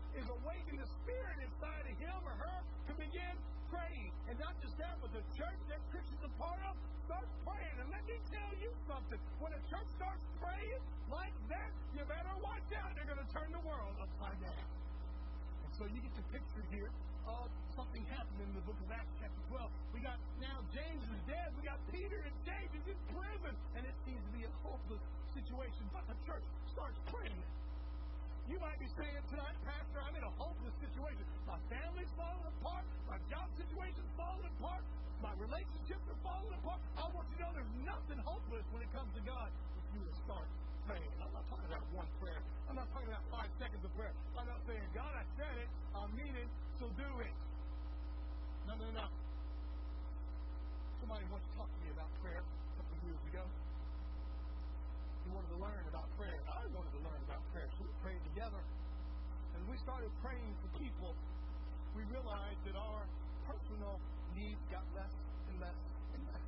so 15.77 15.89
you 15.89 15.99
get 16.05 16.13
the 16.13 16.27
picture 16.29 16.63
here 16.69 16.91
of 17.25 17.49
something 17.73 18.05
happening 18.13 18.45
in 18.45 18.53
the 18.53 18.65
book 18.67 18.77
of 18.77 18.89
Acts, 18.93 19.09
chapter 19.17 19.41
12. 19.49 19.97
We 19.97 19.99
got 20.05 20.21
now 20.37 20.61
James 20.69 21.01
is 21.01 21.21
dead. 21.25 21.49
We 21.57 21.65
got 21.65 21.81
Peter 21.89 22.19
and 22.21 22.35
James 22.45 22.73
is 22.77 22.85
in 22.93 22.99
prison. 23.09 23.53
And 23.73 23.81
it 23.81 23.95
seems 24.05 24.21
to 24.21 24.31
be 24.37 24.45
a 24.45 24.51
hopeless 24.61 25.01
situation. 25.33 25.83
But 25.89 26.05
the 26.05 26.17
church 26.29 26.45
starts 26.69 26.99
praying. 27.09 27.41
You 28.45 28.59
might 28.61 28.77
be 28.77 28.89
saying 28.93 29.23
tonight, 29.33 29.57
Pastor, 29.65 29.97
I'm 30.03 30.13
in 30.13 30.25
a 30.27 30.33
hopeless 30.37 30.75
situation. 30.77 31.25
My 31.47 31.57
family's 31.71 32.11
falling 32.13 32.47
apart. 32.59 32.85
My 33.09 33.17
job 33.31 33.47
situation's 33.57 34.11
falling 34.13 34.45
apart. 34.59 34.83
My 35.25 35.33
relationships 35.41 36.05
are 36.05 36.21
falling 36.21 36.53
apart. 36.53 36.79
I 36.99 37.07
want 37.09 37.25
you 37.33 37.37
to 37.39 37.49
know 37.49 37.51
there's 37.55 37.75
nothing 37.81 38.19
hopeless 38.21 38.65
when 38.75 38.83
it 38.83 38.91
comes 38.93 39.09
to 39.15 39.23
God 39.25 39.49
if 39.49 39.85
you 39.95 40.03
start 40.27 40.45
praying. 40.83 41.11
I'm 41.23 41.31
not 41.31 41.47
talking 41.47 41.67
about 41.71 41.85
one 41.95 42.09
prayer. 42.19 42.41
I'm 42.67 42.75
not 42.75 42.87
talking 42.91 43.07
about 43.07 43.23
five 43.31 43.51
seconds 43.59 43.83
of 43.83 43.91
prayer. 43.95 44.11
I'm 44.35 44.47
not 44.47 44.61
saying, 44.67 44.83
God, 44.91 45.13
I 45.15 45.23
said 45.39 45.55
it. 45.63 45.69
I 45.95 46.03
mean 46.11 46.33
it, 46.35 46.49
so 46.79 46.91
do 46.99 47.09
it. 47.23 47.37
No, 48.67 48.73
no, 48.75 48.87
no. 48.91 49.05
Somebody 50.99 51.23
once 51.31 51.47
talked 51.55 51.71
to 51.71 51.79
me 51.83 51.89
about 51.91 52.09
prayer 52.19 52.43
a 52.43 52.73
couple 52.79 52.95
of 52.97 53.01
years 53.07 53.23
ago. 53.31 53.43
He 55.23 55.27
wanted 55.31 55.42
to 55.53 55.59
learn 55.61 55.85
about 55.85 56.09
prayer. 56.17 56.41
I 56.49 56.65
wanted 56.73 56.93
to 56.97 57.01
learn 57.05 57.21
about 57.29 57.43
prayer, 57.53 57.69
so 57.77 57.85
we 57.85 57.93
prayed 58.01 58.23
together. 58.33 58.61
And 59.53 59.61
we 59.69 59.77
started 59.77 60.09
praying 60.25 60.53
for 60.65 60.69
people. 60.81 61.13
We 61.93 62.01
realized 62.09 62.61
that 62.65 62.73
our 62.73 63.05
personal 63.45 64.01
needs 64.33 64.57
got 64.73 64.81
less 64.97 65.13
and 65.53 65.61
less 65.61 65.77
and 66.17 66.21
less. 66.25 66.45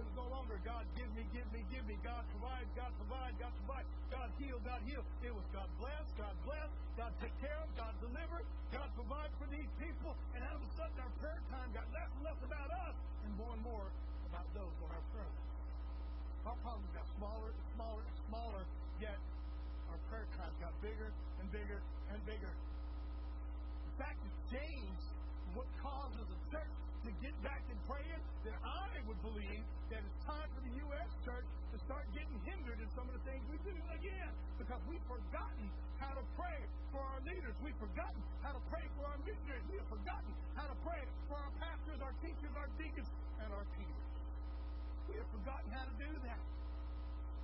It 0.00 0.02
was 0.06 0.16
no 0.16 0.26
longer 0.32 0.56
God 0.64 0.86
give 0.96 1.10
me, 1.12 1.28
give 1.28 1.44
me, 1.52 1.60
give 1.68 1.84
me. 1.84 2.00
God 2.00 2.24
provide, 2.32 2.64
God 2.72 2.92
provide, 2.96 3.32
God 3.36 3.52
provide. 3.52 3.86
God 4.08 4.28
heal, 4.40 4.56
God 4.64 4.80
heal. 4.88 5.04
It 5.20 5.34
was 5.34 5.44
God 5.52 5.68
bless, 5.76 6.06
God 6.16 6.36
bless. 6.48 6.70
God 6.96 7.12
take 7.20 7.36
care 7.44 7.58
of, 7.60 7.68
God 7.76 7.92
deliver. 8.00 8.40
God 8.72 8.88
provide 8.96 9.32
for 9.36 9.48
these 9.52 9.68
people. 9.76 10.16
And 10.32 10.40
all 10.48 10.56
of 10.56 10.64
a 10.64 10.70
sudden 10.72 10.96
our 11.04 11.12
prayer 11.20 11.42
time 11.52 11.68
got 11.76 11.84
less 11.92 12.10
and 12.16 12.24
less 12.24 12.40
about 12.40 12.70
us 12.88 12.96
and 13.28 13.32
more 13.36 13.52
and 13.52 13.62
more 13.66 13.88
about 14.32 14.48
those 14.56 14.72
on 14.80 14.88
our 14.88 15.04
front. 15.12 15.47
Our 16.48 16.56
problems 16.64 16.88
got 16.96 17.04
smaller 17.20 17.52
and 17.52 17.64
smaller 17.76 18.02
and 18.08 18.16
smaller, 18.24 18.62
yet 19.04 19.20
our 19.92 20.00
prayer 20.08 20.24
times 20.32 20.56
got 20.64 20.72
bigger 20.80 21.12
and 21.44 21.46
bigger 21.52 21.76
and 22.08 22.18
bigger. 22.24 22.52
In 23.84 23.92
fact, 24.00 24.16
it's 24.24 24.40
James 24.48 25.02
what 25.52 25.68
causes 25.84 26.24
the 26.24 26.40
church 26.48 26.72
to 27.04 27.10
get 27.20 27.36
back 27.44 27.60
in 27.68 27.76
praying, 27.84 28.22
then 28.48 28.56
I 28.64 28.96
would 29.04 29.20
believe 29.20 29.60
that 29.92 30.00
it's 30.00 30.20
time 30.24 30.48
for 30.56 30.60
the 30.64 30.72
U.S. 30.88 31.10
church 31.24 31.48
to 31.72 31.76
start 31.84 32.04
getting 32.16 32.36
hindered 32.48 32.80
in 32.80 32.88
some 32.96 33.04
of 33.08 33.14
the 33.16 33.24
things 33.28 33.44
we 33.52 33.60
do 33.64 33.72
again 33.92 34.32
because 34.56 34.80
we've 34.88 35.04
forgotten 35.04 35.68
how 36.00 36.16
to 36.16 36.24
pray 36.32 36.58
for 36.92 37.00
our 37.04 37.20
leaders. 37.28 37.54
We've 37.60 37.76
forgotten 37.76 38.20
how 38.40 38.56
to 38.56 38.62
pray 38.72 38.84
for 38.96 39.04
our 39.04 39.20
missionaries. 39.20 39.68
We've 39.68 39.88
forgotten 39.88 40.32
how 40.56 40.68
to 40.68 40.76
pray 40.80 41.02
for 41.28 41.36
our 41.36 41.52
pastors, 41.60 41.98
our 42.00 42.14
teachers, 42.24 42.52
our 42.56 42.68
deacons, 42.80 43.08
we 45.18 45.26
have 45.26 45.34
forgotten 45.34 45.70
how 45.74 45.82
to 45.82 45.96
do 45.98 46.10
that. 46.30 46.42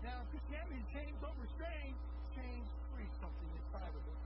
Now, 0.06 0.22
Christianity 0.30 0.78
changed 0.94 1.18
over 1.26 1.42
strange, 1.58 1.98
change 2.30 2.70
free 2.94 3.10
something 3.18 3.50
inside 3.50 3.90
of 3.90 4.04
us. 4.14 4.22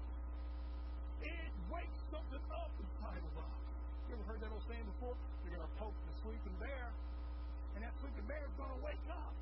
It 1.24 1.52
wakes 1.72 1.96
something 2.12 2.44
up 2.52 2.68
inside 2.76 3.24
of 3.24 3.34
us. 3.40 3.56
You 4.04 4.20
ever 4.20 4.26
heard 4.28 4.44
that 4.44 4.52
old 4.52 4.60
saying 4.68 4.84
before? 4.84 5.16
You're 5.48 5.56
going 5.56 5.64
to 5.64 5.76
poke 5.80 5.96
the 5.96 6.14
sleeping 6.20 6.60
bear, 6.60 6.92
and 7.72 7.88
that 7.88 7.96
sleeping 8.04 8.28
bear 8.28 8.44
is 8.44 8.52
going 8.60 8.68
to 8.68 8.82
wake 8.84 9.06
up. 9.16 9.32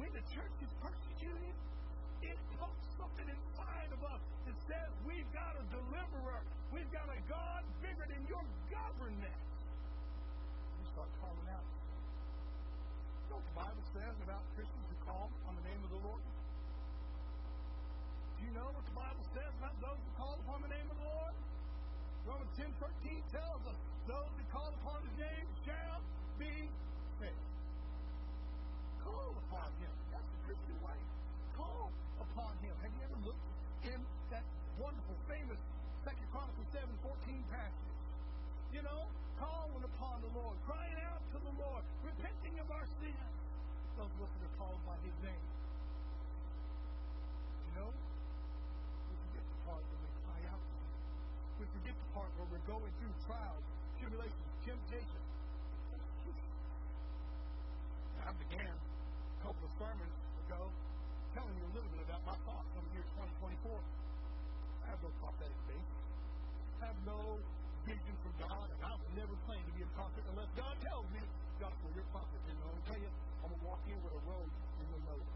When 0.00 0.08
the 0.16 0.24
church 0.32 0.56
is 0.64 0.72
persecuted, 0.80 1.52
it 2.24 2.38
pokes 2.56 2.88
something 2.96 3.28
inside 3.28 3.92
of 3.92 4.00
us 4.08 4.24
that 4.48 4.56
says 4.72 4.88
we've 5.04 5.28
got 5.36 5.52
a 5.52 5.64
deliverer. 5.68 6.40
We've 6.72 6.88
got 6.96 7.12
a 7.12 7.20
God 7.28 7.60
bigger 7.84 8.08
than 8.08 8.24
your 8.24 8.44
government. 8.72 9.40
We 10.80 10.88
start 10.96 11.12
calling 11.20 11.44
out. 11.52 11.85
What 13.36 13.44
the 13.52 13.60
Bible 13.68 13.84
says 13.92 14.16
about 14.24 14.40
Christians 14.56 14.86
who 14.88 14.96
call 15.04 15.28
on 15.44 15.52
the 15.60 15.64
name 15.68 15.76
of 15.84 15.92
the 15.92 16.00
Lord? 16.08 16.24
Do 18.32 18.40
you 18.48 18.52
know 18.56 18.64
what 18.72 18.80
the 18.88 18.96
Bible 18.96 19.24
says 19.36 19.52
about 19.60 19.76
those 19.76 20.00
who 20.00 20.10
call 20.16 20.40
upon 20.40 20.64
the 20.64 20.72
name 20.72 20.88
of 20.88 20.96
the 20.96 21.04
Lord? 21.04 21.36
Romans 22.24 22.48
10 22.56 22.64
13 22.80 23.20
tells 23.36 23.60
us, 23.68 23.76
those 24.08 24.32
who 24.40 24.44
call 24.48 24.72
upon 24.80 25.04
his 25.04 25.20
name 25.20 25.46
shall 25.68 26.00
be 26.40 26.48
saved. 27.20 27.48
Call 29.04 29.36
upon 29.36 29.68
him. 29.84 29.92
That's 30.16 30.30
the 30.32 30.40
Christian 30.48 30.76
way. 30.80 30.96
Call 31.60 31.92
upon 32.24 32.56
him. 32.64 32.72
Have 32.80 32.88
you 32.88 33.02
ever 33.04 33.20
looked 33.20 33.48
in 33.84 34.00
that 34.32 34.48
wonderful, 34.80 35.16
famous 35.28 35.60
Second 36.08 36.24
Chronicles 36.32 36.72
7 36.72 36.88
14 37.04 37.52
passage? 37.52 37.92
You 38.72 38.80
know, 38.80 39.12
calling 39.36 39.84
upon 39.84 40.24
the 40.24 40.32
Lord, 40.32 40.56
crying 40.64 40.95
Those 43.96 44.12
that 44.12 44.44
are 44.44 44.56
called 44.60 44.82
by 44.84 44.96
his 45.00 45.16
name. 45.24 45.46
You 47.64 47.72
know, 47.80 47.88
we 47.88 49.14
forget 49.24 49.44
the 49.48 49.58
part 49.64 49.82
when 49.88 50.00
we 50.04 50.10
cry 50.20 50.40
out 50.52 50.60
to 50.60 50.74
him. 50.76 50.92
We 51.56 51.64
forget 51.80 51.96
the 51.96 52.08
part 52.12 52.28
where 52.36 52.48
we're 52.52 52.68
going 52.68 52.92
through 53.00 53.14
trials, 53.24 53.64
tribulations, 53.96 54.52
temptation. 54.68 55.22
I 58.20 58.34
began 58.36 58.74
a 58.76 59.38
couple 59.40 59.64
of 59.64 59.72
sermons 59.80 60.16
ago 60.44 60.60
telling 61.32 61.56
you 61.56 61.64
a 61.64 61.72
little 61.72 61.92
bit 61.96 62.02
about 62.04 62.20
my 62.26 62.36
thoughts 62.44 62.70
on 62.76 62.84
the 62.84 62.92
year 63.00 63.06
2024. 63.16 63.80
I 63.80 64.86
have 64.92 65.00
no 65.00 65.10
prophetic 65.24 65.60
faith. 65.72 65.88
I 66.82 66.92
have 66.92 67.00
no 67.08 67.40
vision 67.88 68.14
from 68.20 68.34
God, 68.44 68.66
and 68.76 68.80
I 68.82 68.92
would 68.92 69.14
never 69.16 69.32
claim 69.48 69.62
to 69.64 69.72
be 69.72 69.88
a 69.88 69.90
prophet 69.96 70.20
unless 70.28 70.50
God 70.52 70.74
tells 70.84 71.06
me, 71.16 71.22
Joshua, 71.56 71.88
you're 71.96 72.04
a 72.04 72.12
prophet. 72.12 72.40
And 72.50 72.58
I'm 72.60 72.82
tell 72.84 73.00
you, 73.00 73.08
I'm 73.46 73.54
going 73.54 73.62
to 73.62 73.66
walk 73.70 73.82
in 73.86 73.98
with 74.02 74.10
a 74.10 74.22
robe 74.26 74.50
and 74.50 74.84
you'll 74.90 75.06
know 75.06 75.18
it. 75.22 75.30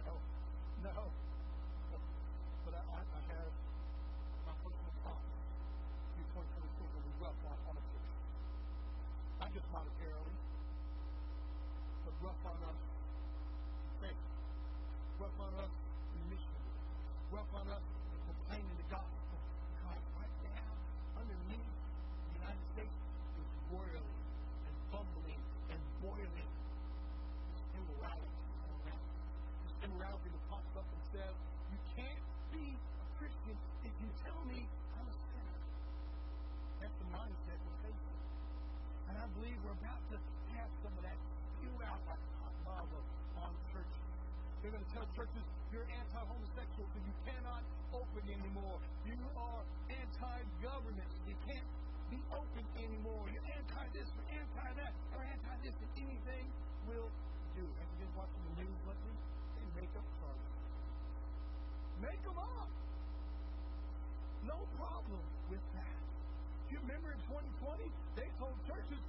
no, 0.00 0.16
no. 0.82 1.10
But 2.64 2.74
I, 2.74 2.82
I, 2.82 3.00
I 3.02 3.20
have 3.32 3.52
my 4.46 4.54
personal 4.62 4.94
thoughts. 5.02 5.30
Year 6.18 6.26
2024 6.34 6.86
will 6.90 7.06
be 7.06 7.14
rough 7.22 7.40
on, 7.46 7.58
on 7.70 7.74
a 7.78 7.84
church. 7.86 8.10
Not 9.40 9.50
just 9.54 9.66
monetarily, 9.70 10.36
but 12.04 12.14
rough 12.22 12.42
on 12.46 12.58
us 12.66 12.80
faith. 14.02 14.22
Rough 15.22 15.38
on 15.38 15.52
us 15.62 15.74
in 16.18 16.20
mission. 16.34 16.62
Rough 17.30 17.52
on 17.54 17.66
us 17.70 17.84
in 18.10 18.18
proclaiming 18.26 18.76
the 18.82 18.88
gospel. 18.90 19.38
Because 19.78 20.02
right 20.18 20.36
now, 20.42 20.66
underneath 21.22 21.70
the 21.70 22.32
United 22.42 22.66
States 22.74 22.98
is 23.38 23.48
roiling 23.70 24.10
and 24.66 24.74
bumbling 24.90 25.42
and 25.70 25.80
boiling. 26.02 26.50
This 27.54 27.62
immorality 27.78 28.34
This 29.62 29.76
immorality 29.86 30.28
that 30.34 30.44
pops 30.50 30.74
up 30.74 30.86
and 30.90 31.02
says, 31.14 31.34
you 31.70 31.78
can't 31.94 32.24
be 32.50 32.66
a 32.74 33.06
Christian 33.22 33.56
if 33.86 33.94
you 34.02 34.08
tell 34.26 34.40
me 34.50 34.66
I'm 34.98 35.06
a 35.06 35.14
sinner. 35.14 35.58
That's 36.82 36.96
the 36.98 37.08
mindset 37.14 37.58
we're 37.62 37.80
facing. 37.86 38.18
And 39.08 39.14
I 39.14 39.26
believe 39.38 39.56
we're 39.62 39.78
about 39.78 40.02
to 40.10 40.18
have 40.58 40.70
some 40.82 40.94
of 40.98 41.02
that 41.06 41.18
spew 41.54 41.74
out 41.86 42.02
like 42.10 42.22
hot 42.42 42.54
lava 42.66 43.00
on 43.38 43.52
churches. 43.70 44.02
They're 44.62 44.70
going 44.70 44.86
to 44.86 44.92
tell 44.94 45.06
churches 45.18 45.42
you're 45.74 45.88
anti-homosexual, 45.90 46.86
so 46.86 46.98
you 47.02 47.14
cannot 47.26 47.66
open 47.90 48.22
anymore. 48.30 48.78
You 49.02 49.18
are 49.34 49.62
anti-government, 49.90 51.10
so 51.10 51.22
you 51.26 51.38
can't 51.50 51.68
be 52.14 52.20
open 52.30 52.64
anymore. 52.78 53.26
You're 53.26 53.48
anti-this, 53.58 54.06
or 54.06 54.24
anti-that, 54.30 54.92
or 55.18 55.20
anti-this, 55.26 55.74
and 55.82 55.90
anything 55.98 56.46
will 56.86 57.10
do. 57.58 57.64
Have 57.66 57.88
you 57.90 57.98
been 58.06 58.14
watching 58.14 58.42
the 58.54 58.54
news 58.62 58.80
lately? 58.86 59.16
They 59.58 59.66
make 59.82 59.92
up 59.98 60.06
charges. 60.22 60.54
Make 61.98 62.22
them 62.22 62.38
up. 62.38 62.70
No 64.46 64.58
problem 64.78 65.22
with 65.50 65.64
that. 65.74 65.98
Do 66.68 66.78
you 66.78 66.80
remember 66.86 67.18
in 67.18 67.21
2020, 67.32 67.88
they 68.14 68.28
told 68.36 68.52
churches, 68.68 69.00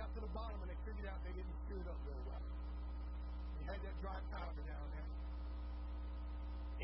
got 0.00 0.08
to 0.16 0.24
the 0.24 0.32
bottom 0.32 0.56
and 0.64 0.68
they 0.72 0.80
figured 0.88 1.04
out 1.12 1.20
they 1.28 1.36
didn't 1.36 1.56
stir 1.68 1.76
it 1.76 1.88
up 1.92 2.00
very 2.08 2.24
well. 2.24 2.40
They 3.60 3.64
had 3.68 3.80
that 3.84 3.96
dry 4.00 4.16
powder 4.32 4.64
down 4.64 4.86
there. 4.96 5.08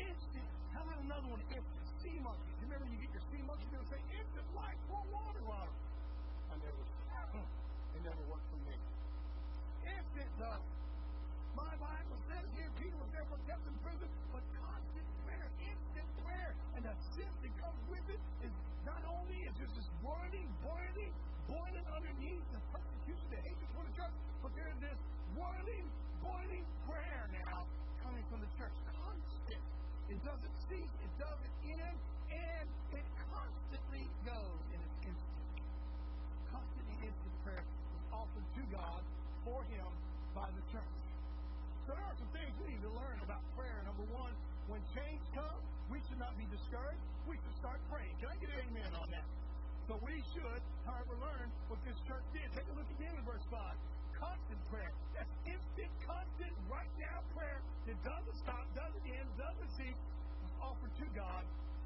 Instant. 0.05 0.49
How 0.69 0.85
about 0.85 1.01
another 1.01 1.29
one? 1.33 1.41
Instant. 1.49 1.85
Sea 1.97 2.21
monkeys. 2.21 2.53
You 2.61 2.69
remember 2.69 2.85
you 2.93 3.01
get 3.01 3.09
your 3.17 3.25
sea 3.33 3.41
they 3.41 3.77
would 3.81 3.89
say, 3.89 4.01
instant 4.13 4.45
life, 4.53 4.77
pour 4.85 5.01
water 5.09 5.41
on. 5.49 5.69
I 6.53 6.61
never, 6.61 6.83
it 7.97 8.01
never 8.05 8.23
worked 8.29 8.49
for 8.53 8.61
me. 8.69 8.77
Instant, 9.81 10.31
though. 10.37 10.61
My 11.57 11.73
Bible 11.81 12.21
says 12.29 12.45
here 12.53 12.69
Peter 12.77 12.97
was 13.01 13.09
therefore 13.17 13.41
kept 13.49 13.65
in 13.65 13.73
prison, 13.81 14.09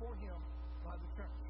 for 0.01 0.17
him 0.17 0.39
by 0.81 0.97
the 0.97 1.09
church. 1.13 1.45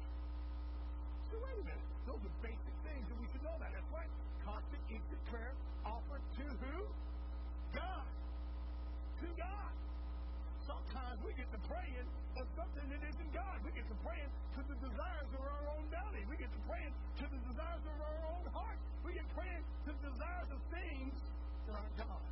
So 1.32 1.40
wait 1.40 1.56
a 1.56 1.64
minute. 1.64 1.88
Those 2.04 2.20
are 2.20 2.36
basic 2.44 2.76
things, 2.84 3.06
and 3.08 3.16
we 3.16 3.26
should 3.32 3.40
know 3.40 3.56
that. 3.56 3.72
That's 3.72 3.88
right. 3.88 4.12
Constant, 4.44 4.82
instant 4.92 5.22
prayer 5.32 5.56
offered 5.88 6.20
to 6.36 6.44
who? 6.60 6.76
God. 7.72 8.04
To 9.24 9.28
God. 9.40 9.72
Sometimes 10.68 11.16
we 11.24 11.32
get 11.32 11.48
to 11.48 11.60
praying 11.64 12.08
of 12.36 12.46
something 12.52 12.86
that 12.92 13.00
isn't 13.00 13.30
God. 13.32 13.56
We 13.64 13.72
get 13.72 13.88
to 13.88 13.98
praying 14.04 14.28
to 14.28 14.60
the 14.68 14.76
desires 14.84 15.30
of 15.32 15.40
our 15.40 15.64
own 15.72 15.88
belly. 15.88 16.22
We 16.28 16.36
get 16.36 16.52
to 16.52 16.62
praying 16.68 16.92
to 16.92 17.24
the 17.24 17.40
desires 17.48 17.84
of 17.88 17.96
our 18.04 18.20
own 18.36 18.44
heart. 18.52 18.78
We 19.00 19.16
get 19.16 19.24
praying 19.32 19.64
to 19.88 19.90
the 19.96 20.02
desires 20.12 20.50
of 20.52 20.60
things 20.68 21.16
that 21.66 21.74
aren't 21.80 21.96
God. 21.96 22.24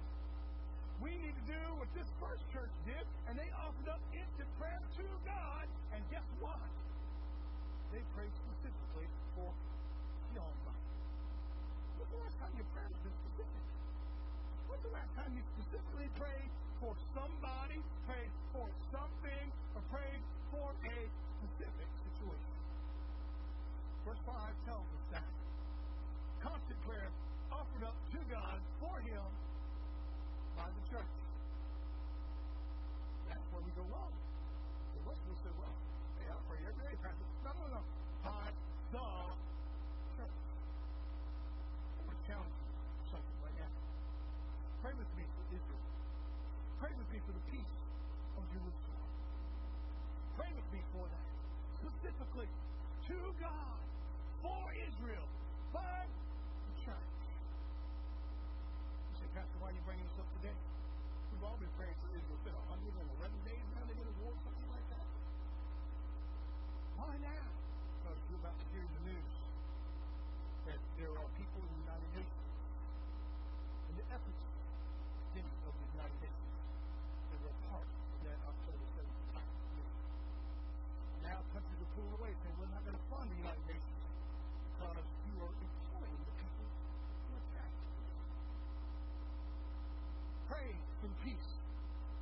We 1.01 1.17
need 1.17 1.33
to 1.33 1.47
do 1.49 1.80
what 1.91 1.99
this 1.99 2.11
first 2.21 2.43
church 2.53 2.71
did, 2.87 3.05
and 3.27 3.39
they 3.39 3.51
offered 3.59 3.89
up 3.89 4.01
instant 4.15 4.49
prayer 4.59 4.81
to 4.97 5.05
God, 5.27 5.67
and 5.93 6.03
guess 6.11 6.27
what? 6.39 6.71
They 7.93 8.03
prayed 8.15 8.31
specifically 8.31 9.09
for 9.35 9.51
the 10.31 10.39
Almighty. 10.39 10.87
When's 11.99 12.11
the 12.11 12.21
last 12.23 12.37
time 12.39 12.55
your 12.55 12.71
prayer 12.71 12.87
has 12.87 13.01
been 13.03 13.17
specific? 13.27 13.65
When's 14.71 14.85
the 14.87 14.95
last 14.95 15.13
time 15.19 15.31
you 15.35 15.43
specifically 15.59 16.11
prayed 16.15 16.51
for 16.79 16.95
somebody, 17.15 17.79
prayed 18.07 18.33
for 18.55 18.67
something, 18.95 19.47
or 19.75 19.83
prayed 19.91 20.23
for 20.55 20.69
a 20.71 20.99
specific 21.43 21.91
situation? 22.07 22.55
Verse 24.07 24.23
5 24.27 24.67
tells 24.67 24.87
us 24.95 25.05
that 25.11 25.29
constant 26.39 26.81
prayer 26.87 27.11
offered 27.51 27.85
up 27.85 27.99
to 28.15 28.19
God 28.31 28.59
for 28.79 28.95
Him 29.03 29.27
by 30.55 30.71
the 30.71 30.83
church. 30.95 31.30
Where 33.31 33.63
we 33.63 33.71
go 33.73 33.83
wrong. 33.91 34.13
I 36.21 36.55
every 36.67 36.83
day, 36.83 36.97
Pastor. 37.03 37.27
No, 37.45 37.53
no, 37.55 37.81
no. 38.93 39.07
Church. 40.17 40.37
To 42.11 42.15
challenge 42.27 42.55
you 42.59 42.67
something 43.11 43.39
right 43.43 43.57
now. 43.59 43.71
Pray 44.83 44.95
with 44.99 45.11
me 45.15 45.25
for 45.31 45.45
Israel. 45.55 45.85
Pray 46.79 46.93
with 46.99 47.09
me 47.13 47.19
for 47.27 47.33
the 47.33 47.45
peace 47.51 47.75
of 48.37 48.43
Jerusalem. 48.51 49.09
Pray 50.37 50.51
with 50.55 50.69
me 50.73 50.81
for 50.93 51.07
that. 51.07 51.27
Specifically, 51.79 52.51
to 53.07 53.19
God, 53.41 53.81
for 54.43 54.75
Israel, 54.75 55.29
by 55.73 56.07
the 56.07 56.75
church. 56.85 57.11
Pastor, 59.31 59.59
why 59.63 59.71
are 59.71 59.77
you 59.79 59.85
bringing 59.87 60.03
this 60.11 60.19
up 60.19 60.27
today? 60.43 60.59
We've 61.31 61.47
all 61.47 61.55
been 61.63 61.71
praying 61.79 61.95
for 62.03 62.11
Israel. 62.11 62.35
It's 62.35 62.43
been 62.51 62.59
111 62.67 63.47
days 63.47 63.63
now 63.79 63.87
they've 63.87 63.95
been 63.95 64.11
at 64.11 64.19
war, 64.19 64.35
something 64.43 64.69
like 64.75 64.87
that. 64.91 65.07
Why 66.99 67.15
now? 67.23 67.47
Because 68.03 68.19
you're 68.27 68.43
about 68.43 68.59
to 68.59 68.67
hear 68.75 68.83
in 68.83 68.91
the 68.91 69.05
news 69.07 69.33
that 70.67 70.81
there 70.99 71.15
are 71.15 71.29
people 71.39 71.63
in 71.63 71.71
the 71.71 71.81
United 71.87 72.11
Nations 72.11 72.51
and 73.89 73.95
the 74.03 74.07
efforts 74.11 74.43
of 74.43 75.75
the 75.79 75.87
United 75.95 76.19
Nations 76.27 76.53
that 77.31 77.39
were 77.41 77.57
part 77.71 77.87
of 77.87 78.19
that 78.27 78.39
October 78.51 78.87
7th 78.99 79.19
attack. 79.31 79.49
Now 81.23 81.39
countries 81.55 81.81
are 81.81 81.93
pulling 81.95 82.15
away 82.19 82.35
saying 82.35 82.57
we're 82.59 82.75
not 82.75 82.83
going 82.83 82.99
to 82.99 83.07
fund 83.07 83.31
the 83.31 83.39
United 83.47 83.65
Nations 83.71 84.01
because 84.75 85.07
you 85.23 85.35
are 85.39 85.55
employing 85.55 86.21
the 86.27 86.35
people 86.35 86.67
who 86.67 87.33
attacked 87.39 87.79
Pray 90.51 90.69
for 91.01 91.09
the 91.09 91.19
peace 91.25 91.51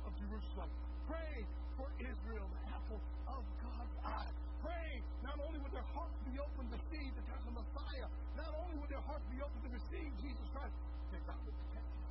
of 0.05 0.11
Jerusalem. 0.15 0.69
Pray 1.09 1.43
for 1.75 1.89
Israel, 2.29 2.45
the 2.53 2.61
apple 2.69 3.01
of 3.25 3.41
God's 3.57 3.95
eye. 4.05 4.29
Pray 4.61 5.01
not 5.25 5.33
only 5.41 5.57
would 5.65 5.73
their 5.73 5.89
hearts 5.97 6.13
be 6.29 6.37
open 6.37 6.69
to 6.69 6.77
see 6.77 7.05
the 7.17 7.23
kind 7.25 7.41
of 7.41 7.53
Messiah, 7.57 8.07
not 8.37 8.53
only 8.53 8.77
would 8.77 8.91
their 8.93 9.01
hearts 9.01 9.25
be 9.33 9.41
open 9.41 9.57
to 9.65 9.69
receive 9.73 10.11
Jesus 10.21 10.45
Christ, 10.53 10.77
that 11.09 11.21
God 11.25 11.41
would 11.41 11.57
protect 11.57 11.89
them. 11.89 12.05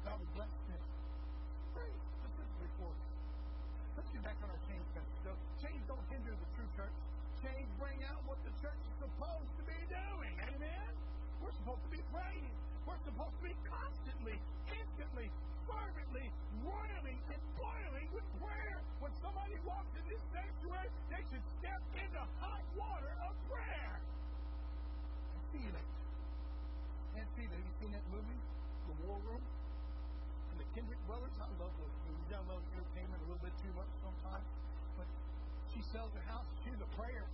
God 0.00 0.16
would 0.16 0.32
bless 0.32 0.54
them. 0.64 0.84
Pray 1.76 1.92
specifically 1.92 2.70
for 2.80 2.88
them. 2.96 3.10
Let's 4.00 4.08
get 4.16 4.22
back 4.24 4.38
on 4.40 4.48
our 4.48 4.62
change 4.64 4.86
message. 4.96 5.28
Change 5.60 5.82
don't 5.84 6.06
hinder 6.08 6.32
the 6.40 6.48
true 6.56 6.70
church. 6.72 6.96
Change 7.44 7.68
bring 7.76 8.00
out 8.08 8.20
what 8.24 8.40
the 8.48 8.52
church 8.64 8.80
is 8.80 8.96
supposed 8.96 9.52
to 9.60 9.62
be 9.68 9.76
doing. 9.92 10.34
Amen? 10.56 10.92
We're 11.36 11.52
supposed 11.52 11.84
to 11.84 11.92
be 11.92 12.00
praying. 12.08 12.54
We're 12.88 13.02
supposed 13.04 13.36
to 13.36 13.44
be 13.44 13.54
constantly, 13.68 14.36
instantly, 14.72 15.28
fervently, 15.70 16.26
roiling 16.66 17.20
and 17.30 17.42
boiling 17.54 18.08
with 18.10 18.26
prayer. 18.42 18.78
When 18.98 19.12
somebody 19.22 19.56
walks 19.62 19.94
in 19.94 20.04
this 20.10 20.22
sanctuary, 20.34 20.90
they 21.08 21.22
should 21.30 21.46
step 21.62 21.82
into 21.94 22.20
hot 22.42 22.64
water 22.74 23.14
of 23.22 23.32
prayer 23.46 23.94
and 24.02 25.40
feel 25.54 25.74
it. 25.74 25.88
And 27.14 27.26
feel 27.38 27.50
it. 27.50 27.56
Have 27.56 27.66
you 27.70 27.76
seen 27.78 27.92
that 27.94 28.06
movie, 28.10 28.40
The 28.90 28.94
War 29.06 29.18
Room? 29.24 29.44
And 30.50 30.56
the 30.58 30.66
Kendrick 30.74 31.00
brothers? 31.06 31.34
I 31.38 31.48
love 31.62 31.72
those 31.78 31.96
movies. 32.10 32.28
I 32.34 32.42
love 32.50 32.62
entertainment 32.74 33.18
a 33.22 33.26
little 33.30 33.44
bit 33.46 33.54
too 33.62 33.72
much 33.78 33.90
sometimes. 34.02 34.46
But 34.98 35.08
she 35.70 35.80
sells 35.94 36.10
her 36.12 36.26
house. 36.26 36.46
She's 36.66 36.80
a 36.82 36.90
prayer. 36.98 37.24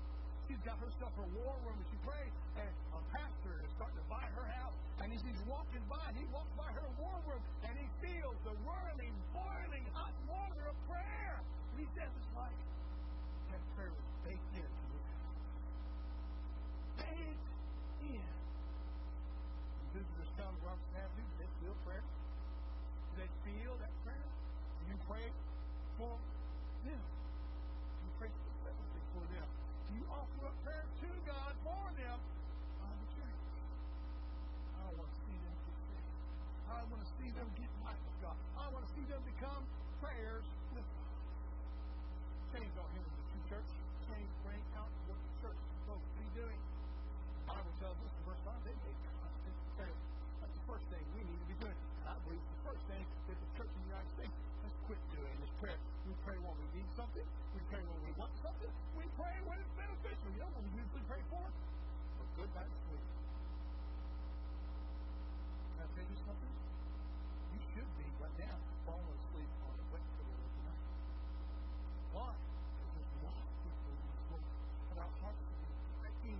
She's 0.47 0.63
got 0.63 0.79
herself 0.79 1.11
her 1.19 1.29
war 1.35 1.59
room 1.67 1.75
and 1.75 1.89
she 1.91 1.99
prays. 2.07 2.35
And 2.61 2.73
a 2.95 3.01
pastor 3.11 3.55
is 3.65 3.71
starting 3.75 3.99
to 3.99 4.07
buy 4.07 4.23
her 4.39 4.47
house. 4.63 4.79
And 5.03 5.13
as 5.13 5.23
he's 5.23 5.43
walking 5.47 5.85
by, 5.89 6.07
he 6.17 6.25
walks 6.33 6.53
by 6.57 6.71
her 6.73 6.89
war 6.99 7.17
room 7.29 7.43
and 7.69 7.75
he 7.77 7.87
feels 8.01 8.37
the 8.45 8.55
whirling, 8.65 9.15
boiling 9.33 9.87
hot 9.93 10.15
water 10.27 10.73
of 10.73 10.77
prayer. 10.89 11.37
And 11.73 11.77
he 11.81 11.89
says 11.95 12.11
it's 12.17 12.33
like 12.35 12.59
that 13.53 13.63
prayer 13.77 13.93
was 13.93 14.09
baked 14.25 14.53
into 14.57 14.85
his 14.97 15.07
house. 15.21 15.45
Baked 16.97 17.49
in. 18.09 18.25
And 18.25 19.87
visitors 19.93 20.31
come 20.41 20.57
to 20.57 20.63
Robertson 20.65 20.97
Avenue, 20.97 21.29
do 21.29 21.37
they 21.45 21.51
feel 21.61 21.77
prayer? 21.85 22.05
Do 22.05 23.15
they 23.21 23.31
feel 23.45 23.73
that 23.79 23.93
prayer? 24.03 24.29
Do 24.81 24.83
you 24.89 24.99
pray 25.07 25.27
for 26.01 26.15
them? 26.85 27.03
Do 27.05 28.01
you 28.05 28.13
pray 28.17 28.31
specifically 28.33 29.05
for 29.13 29.25
them? 29.29 29.49
Do 29.87 29.91
you 29.95 30.05
offer 30.11 30.41
up 30.51 30.57
prayer 30.65 30.85
to 30.85 31.09
God 31.25 31.53
for 31.63 31.85
them 31.95 32.19
on 32.83 32.95
the 32.97 33.09
church? 33.15 33.43
I 34.77 34.87
want 34.95 35.09
to 35.11 35.19
see 35.27 35.39
them 35.41 35.55
get 35.67 35.79
saved. 35.89 36.13
I 36.67 36.81
want 36.87 37.01
to 37.03 37.11
see 37.17 37.31
them 37.35 37.49
get 37.57 37.71
right 37.83 38.01
with 38.03 38.19
God. 38.23 38.37
I 38.59 38.67
want 38.71 38.83
to 38.87 38.91
see 38.95 39.07
them 39.07 39.23
become 39.27 39.63
prayers 40.03 40.47
with 40.75 40.87
God. 40.87 41.15
Change 42.55 42.71
don't 42.77 42.91
hinder 42.95 43.11
the 43.11 43.25
true 43.31 43.45
church. 43.51 43.71
Change 44.07 44.31
bring 44.47 44.63
out 44.79 44.91
what 45.11 45.19
the 45.19 45.33
church 45.43 45.59
is 45.59 45.71
supposed 45.83 46.07
to 46.07 46.15
be 46.21 46.29
doing. 46.37 46.59
The 46.61 47.47
Bible 47.51 47.75
tells 47.81 47.99
us 48.05 48.13
in 48.13 48.23
verse 48.27 48.43
5 48.43 48.55
they 48.67 48.77
made 48.87 48.99
constant 49.07 49.57
prayer. 49.75 49.99
That's 50.43 50.55
the 50.55 50.67
first 50.67 50.87
thing 50.93 51.03
we 51.15 51.23
need 51.27 51.41
to 51.41 51.49
be 51.51 51.59
doing. 51.63 51.79
And 51.79 52.07
I 52.11 52.17
believe 52.27 52.43
the 52.43 52.63
first 52.63 52.85
thing 52.87 53.03
that 53.03 53.39
the 53.39 53.49
church 53.59 53.71
in 53.71 53.81
the 53.87 53.91
United 53.91 54.13
States 54.15 54.37
has 54.67 54.75
quit 54.87 55.01
doing 55.15 55.37
is 55.43 55.51
prayer. 55.63 55.79
We 56.07 56.15
pray 56.23 56.39
when 56.39 56.55
we 56.59 56.67
need 56.79 56.91
something. 56.95 57.27
We 57.55 57.61
pray 57.67 57.83
when 57.83 57.99
we 58.07 58.13
want 58.15 58.31
something. 58.39 58.71
We 58.95 59.07
pray 59.19 59.35
when 59.43 59.59
it's 59.59 59.75
beneficial. 59.75 60.29
You 60.31 60.43
know 60.43 60.51
what 60.55 60.63
we 60.63 60.71
usually 60.79 61.07
pray 61.11 61.23
for? 61.31 61.43
For 61.43 62.27
good 62.39 62.51
night's 62.55 62.79
sleep. 62.87 63.07
Can 65.75 65.83
I 65.83 65.87
tell 65.91 66.07
you 66.07 66.19
something? 66.23 66.55
You 67.53 67.61
should 67.75 67.91
be 67.99 68.07
right 68.23 68.37
now 68.39 68.57
falling 68.87 69.19
asleep 69.19 69.51
on 69.67 69.75
a 69.83 69.87
wet 69.91 70.07
pillow 70.15 70.39
tonight. 70.47 70.83
Why? 72.15 72.33
Because 72.39 72.91
there's 72.95 73.13
a 73.13 73.23
lot 73.27 73.39
of 73.39 73.49
people 73.67 73.87
in 73.91 73.99
this 74.07 74.23
world, 74.31 74.47
and 74.91 74.97
our 75.03 75.13
hearts 75.27 75.43
are 75.43 75.59
breaking 76.01 76.39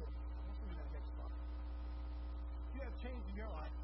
for 0.00 0.08
Let's 0.08 0.60
read 0.64 0.76
that 0.80 0.90
next 0.96 1.10
slide. 1.12 1.36
If 1.38 2.70
you 2.72 2.80
have 2.88 2.96
change 3.04 3.24
in 3.28 3.36
your 3.36 3.52
life, 3.52 3.76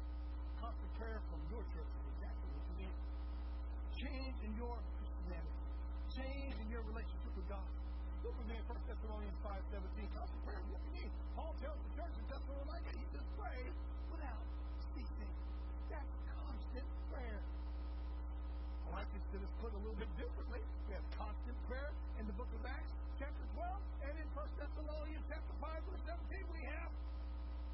constant 0.57 0.91
prayer 0.97 1.19
from 1.29 1.39
your 1.51 1.63
church 1.71 1.91
is 1.93 2.05
exactly 2.09 2.49
what 2.57 2.65
you 2.73 2.75
need. 2.89 2.95
Change 3.95 4.34
in 4.45 4.53
your 4.61 4.77
Christianity. 4.77 5.57
Change 6.13 6.53
in 6.61 6.67
your 6.69 6.85
relationship 6.85 7.33
with 7.33 7.49
God. 7.49 7.65
Look 8.21 8.37
with 8.37 8.45
me 8.45 8.55
in 8.61 8.65
1 8.69 8.77
Thessalonians 8.85 9.39
5 9.41 9.57
17. 9.73 10.05
Constant 10.13 10.41
prayer 10.45 10.61
what 10.69 10.81
you 10.85 10.91
need. 11.01 11.11
Paul 11.33 11.53
tells 11.57 11.79
the 11.81 11.91
church 11.97 12.13
in 12.13 12.25
Thessalonica, 12.29 12.91
he 12.93 13.05
says, 13.09 13.25
pray 13.41 13.61
without 14.13 14.45
ceasing. 14.93 15.33
That's 15.89 16.13
constant 16.29 16.89
prayer. 17.09 17.41
I 18.85 18.87
like 18.93 19.09
this 19.17 19.25
to 19.33 19.37
just 19.41 19.55
put 19.57 19.73
a 19.73 19.81
little 19.81 19.97
bit 19.97 20.11
differently. 20.13 20.61
We 20.61 20.91
have 20.93 21.07
constant 21.17 21.57
prayer 21.65 21.89
in 22.21 22.23
the 22.29 22.35
book 22.37 22.49
of 22.53 22.61
Acts, 22.69 22.93
chapter 23.17 23.45
12, 23.49 23.81
and 24.05 24.13
in 24.13 24.27
1 24.29 24.61
Thessalonians 24.61 25.25
chapter 25.25 25.55
5, 25.57 25.89
verse 25.89 26.03
17, 26.05 26.53
we 26.53 26.61
have 26.69 26.89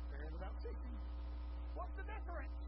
prayer 0.08 0.30
without 0.40 0.56
ceasing. 0.64 0.96
What's 1.76 1.96
the 2.00 2.08
difference? 2.08 2.61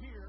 here 0.00 0.28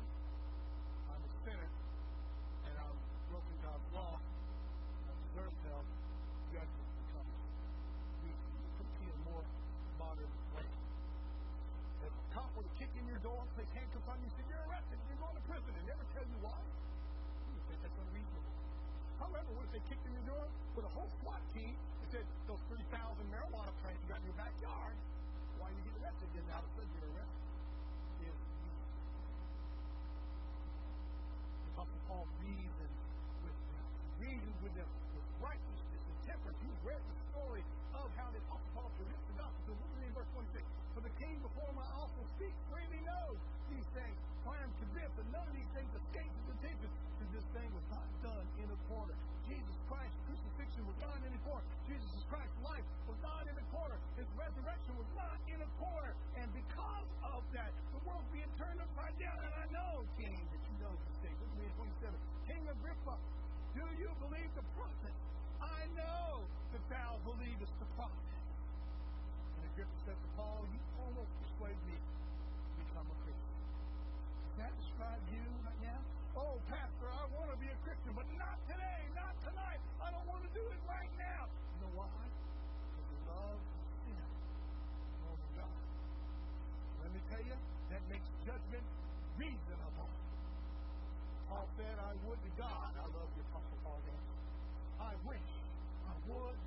with 34.68 34.84
the, 34.84 34.88
the 35.16 35.24
righteousness 35.40 36.04
and 36.04 36.18
temperance. 36.28 36.60
You 36.60 36.72
read 36.84 37.00
the 37.00 37.18
story 37.32 37.64
of 37.96 38.12
how 38.20 38.28
the 38.36 38.40
Apostle 38.52 38.68
Paul 38.76 38.92
produced 39.00 39.24
the 39.32 39.40
gospel. 39.40 39.64
So 39.64 39.72
look 39.80 39.92
in 40.04 40.12
verse 40.12 40.28
26. 40.36 40.60
For 40.92 41.02
the 41.08 41.14
king 41.24 41.40
before 41.40 41.72
my 41.72 41.88
also 41.96 42.20
speaks 42.36 42.60
freely 42.68 43.00
now. 43.08 43.17
Agrippa 69.78 70.10
said 70.10 70.18
to 70.18 70.30
Paul, 70.34 70.66
You 70.74 70.82
almost 71.06 71.30
persuaded 71.38 71.78
me 71.86 72.02
to 72.02 72.74
become 72.82 73.06
a 73.14 73.18
Christian. 73.22 73.58
Does 74.50 74.58
that 74.58 74.74
describe 74.74 75.22
you 75.30 75.46
right 75.70 75.82
now? 75.86 76.02
Oh, 76.34 76.58
Pastor, 76.66 77.06
I 77.14 77.30
want 77.38 77.54
to 77.54 77.58
be 77.62 77.70
a 77.70 77.78
Christian, 77.86 78.10
but 78.18 78.26
not 78.42 78.58
today, 78.66 79.06
not 79.14 79.38
tonight. 79.46 79.78
I 80.02 80.10
don't 80.10 80.26
want 80.26 80.42
to 80.50 80.52
do 80.58 80.66
it 80.66 80.82
right 80.90 81.14
now. 81.22 81.46
You 81.46 81.78
know 81.86 81.94
why? 81.94 82.10
Because 82.10 83.22
love 83.30 83.62
sin 84.02 84.18
more 85.22 85.38
than 85.46 85.52
God. 85.62 85.82
Let 87.06 87.14
me 87.14 87.22
tell 87.30 87.44
you, 87.46 87.58
that 87.94 88.02
makes 88.10 88.26
judgment 88.50 88.86
reasonable. 89.38 90.10
Paul 91.54 91.70
said, 91.78 91.96
I 92.02 92.18
would 92.26 92.42
to 92.42 92.52
God 92.58 92.98
I 92.98 93.06
love 93.14 93.30
the 93.30 93.46
Apostle 93.54 93.78
Paul. 93.86 94.02
I 95.06 95.14
wish 95.22 95.50
I 96.10 96.18
would 96.34 96.58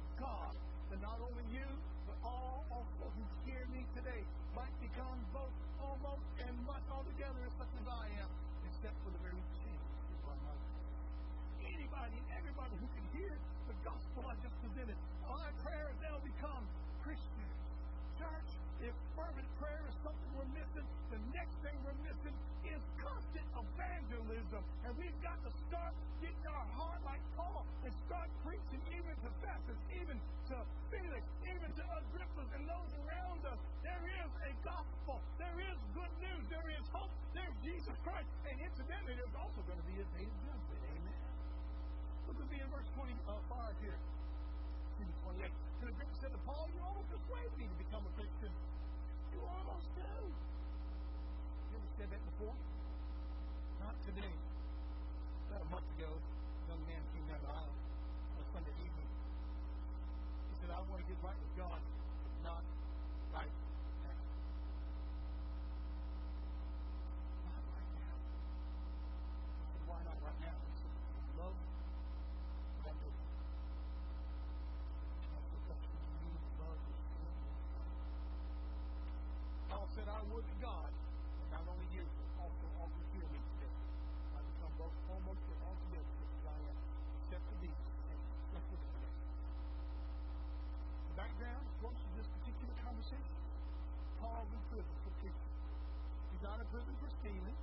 look 80.28 80.44
at 80.44 80.58
God, 80.60 80.90
and 80.92 81.48
not 81.48 81.64
only 81.64 81.88
you, 81.96 82.04
but 82.04 82.28
also 82.44 82.66
all 82.76 82.90
hear 83.16 83.26
me 83.32 83.40
today. 83.40 83.74
I 84.36 84.40
become 84.44 84.74
both 84.76 84.96
almost 85.08 85.42
and 85.48 85.60
altogether 85.64 86.12
because 86.20 86.44
I 86.44 86.58
am, 86.60 86.76
except 87.24 87.44
for 87.48 87.56
these 87.64 87.78
things. 87.80 88.24
Let's 88.52 88.68
look 88.68 88.82
at. 88.84 89.12
The 91.08 91.14
background, 91.16 91.64
of 91.80 91.92
of 91.96 92.12
this 92.20 92.28
particular 92.28 92.74
conversation. 92.84 93.34
Paul's 94.20 94.52
in 94.52 94.62
prison 94.68 94.94
for 95.00 95.12
preaching. 95.24 95.50
He's 96.28 96.44
not 96.44 96.60
in 96.60 96.66
prison 96.68 96.92
for 97.00 97.08
stealing. 97.24 97.56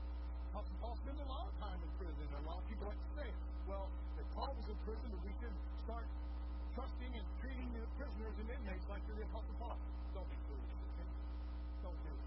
Paul 0.81 0.97
spent 1.05 1.19
a 1.21 1.29
lot 1.29 1.45
of 1.45 1.55
time 1.61 1.77
in 1.77 1.91
prison. 2.01 2.25
A 2.33 2.45
lot 2.49 2.57
of 2.57 2.65
people 2.65 2.89
like 2.89 2.97
to 2.97 3.11
say, 3.21 3.29
well, 3.69 3.85
if 4.17 4.25
Paul 4.33 4.49
was 4.57 4.67
in 4.73 4.79
prison, 4.81 5.09
we 5.21 5.31
should 5.37 5.53
start 5.85 6.07
trusting 6.73 7.13
and 7.13 7.25
treating 7.37 7.69
the 7.77 7.85
prisoners 7.93 8.35
and 8.41 8.47
inmates 8.49 8.85
like 8.89 9.05
the 9.05 9.21
Apostle 9.21 9.57
Paul. 9.61 9.77
Don't 10.17 10.29
be 10.33 10.37
foolish. 10.49 10.73
Okay? 10.97 11.07
Don't 11.85 11.99
do 12.01 12.09
it. 12.09 12.25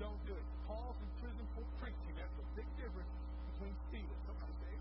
Don't 0.00 0.16
do 0.24 0.32
it. 0.32 0.46
Paul's 0.64 0.96
in 0.96 1.10
prison 1.20 1.44
for 1.52 1.64
preaching. 1.76 2.14
That's 2.16 2.38
a 2.40 2.46
big 2.56 2.64
difference 2.80 3.12
between 3.52 3.76
stealing. 3.92 4.20
Somebody 4.24 4.54
say, 4.64 4.72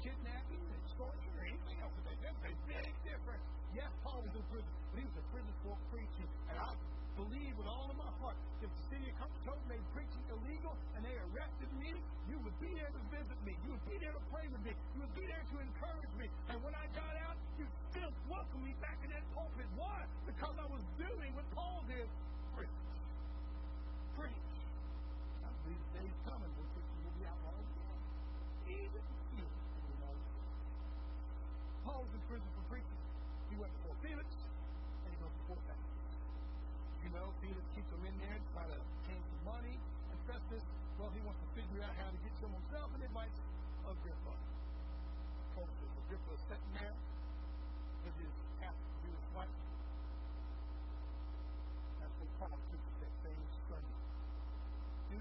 kidnapping, 0.00 0.64
extortion, 0.80 1.30
or 1.36 1.44
anything 1.44 1.76
else. 1.84 1.92
That's 2.24 2.40
a 2.40 2.56
big 2.64 2.92
difference. 3.04 3.44
Yes, 3.76 3.92
Paul 4.00 4.24
was 4.24 4.32
in 4.32 4.44
prison, 4.48 4.72
but 4.90 4.96
he 4.96 5.04
was 5.04 5.16
in 5.20 5.26
prison 5.28 5.52
for 5.60 5.76
preaching. 5.92 6.28
And 6.48 6.56
I 6.56 6.72
believe 7.20 7.52
with 7.60 7.68
all 7.68 7.84
of 7.92 7.96
my 8.00 8.08
heart 8.24 8.38
if 8.64 8.72
the 8.72 8.84
city 8.88 9.12
of 9.12 9.16
Copenhagen 9.20 9.60
made 9.68 9.84
preaching 9.92 10.24
illegal 10.32 10.72
and 10.96 11.04
they 11.04 11.16
arrested 11.28 11.68
me, 11.76 11.92
you 12.26 12.40
would 12.40 12.56
be 12.64 12.72
there 12.80 12.88
to 12.88 13.02
visit 13.12 13.38
me. 13.44 13.52
You 13.60 13.76
would 13.76 13.86
be 13.86 14.00
there 14.00 14.16
to 14.16 14.24
pray 14.32 14.48
with 14.48 14.62
me. 14.64 14.72
You 14.96 15.04
would 15.04 15.12
be 15.12 15.26
there 15.28 15.44
to 15.52 15.56
encourage 15.60 16.12
me. 16.16 16.26
And 16.48 16.56
when 16.64 16.72
I 16.72 16.88
got 16.96 17.14
out, 17.28 17.36
you 17.60 17.68
still 17.92 18.08
welcome 18.30 18.64
me 18.64 18.72
back 18.80 18.96
in 19.04 19.12
that 19.12 19.24
pulpit. 19.36 19.68
Why? 19.76 20.00
Because 20.24 20.56
I 20.56 20.66
was 20.72 20.80
doing 20.96 21.30
what 21.36 21.44
Paul 21.52 21.84
did. 21.90 22.08
Preach. 22.56 22.78
Preach. 24.14 24.54
I 25.42 25.50
believe 25.66 25.82
the 25.82 25.92
day's 25.98 26.18
coming 26.24 26.52
when 26.54 26.66
preaching 26.72 27.00
will 27.02 27.18
be 27.18 27.26
outlawed 27.26 27.58
again. 27.58 27.98
Even 28.70 29.02
you. 29.34 29.46
Paul's 31.84 32.10
in 32.14 32.22
prison 32.30 32.48
for 32.54 32.64
preaching. 32.70 33.02
He 33.52 33.60
went 33.60 33.70
before 33.76 33.96
Felix, 34.00 34.28
and 35.04 35.08
he 35.12 35.18
goes 35.20 35.34
before 35.44 35.60
Festus. 35.68 35.92
You 37.04 37.12
know, 37.12 37.28
Felix 37.44 37.60
keeps 37.76 37.90
him 37.92 38.00
in 38.08 38.16
there 38.16 38.38
to 38.40 38.48
try 38.56 38.64
to 38.64 38.78
gain 39.04 39.20
some 39.20 39.44
money. 39.44 39.76
And 39.76 40.16
Festus, 40.24 40.64
well, 40.96 41.12
he 41.12 41.20
wants 41.20 41.36
to 41.44 41.48
figure 41.52 41.84
out 41.84 41.92
how 42.00 42.08
to 42.08 42.18
get 42.24 42.32
some 42.40 42.48
himself 42.56 42.88
and 42.96 43.04
invites 43.04 43.38
Agrippa. 43.84 44.32
Of 44.32 45.48
course, 45.52 45.74
Agrippa 45.84 46.30
is 46.32 46.42
sitting 46.48 46.72
there 46.80 46.96
with 48.08 48.16
his 48.16 48.32
half 48.64 48.72
Jewish 49.04 49.28
wife. 49.36 49.58
That's 52.00 52.16
what 52.16 52.30
Paul 52.40 52.56
took 52.72 52.80
that 53.04 53.12
same 53.20 53.44
string. 53.68 53.88
Do 55.12 55.20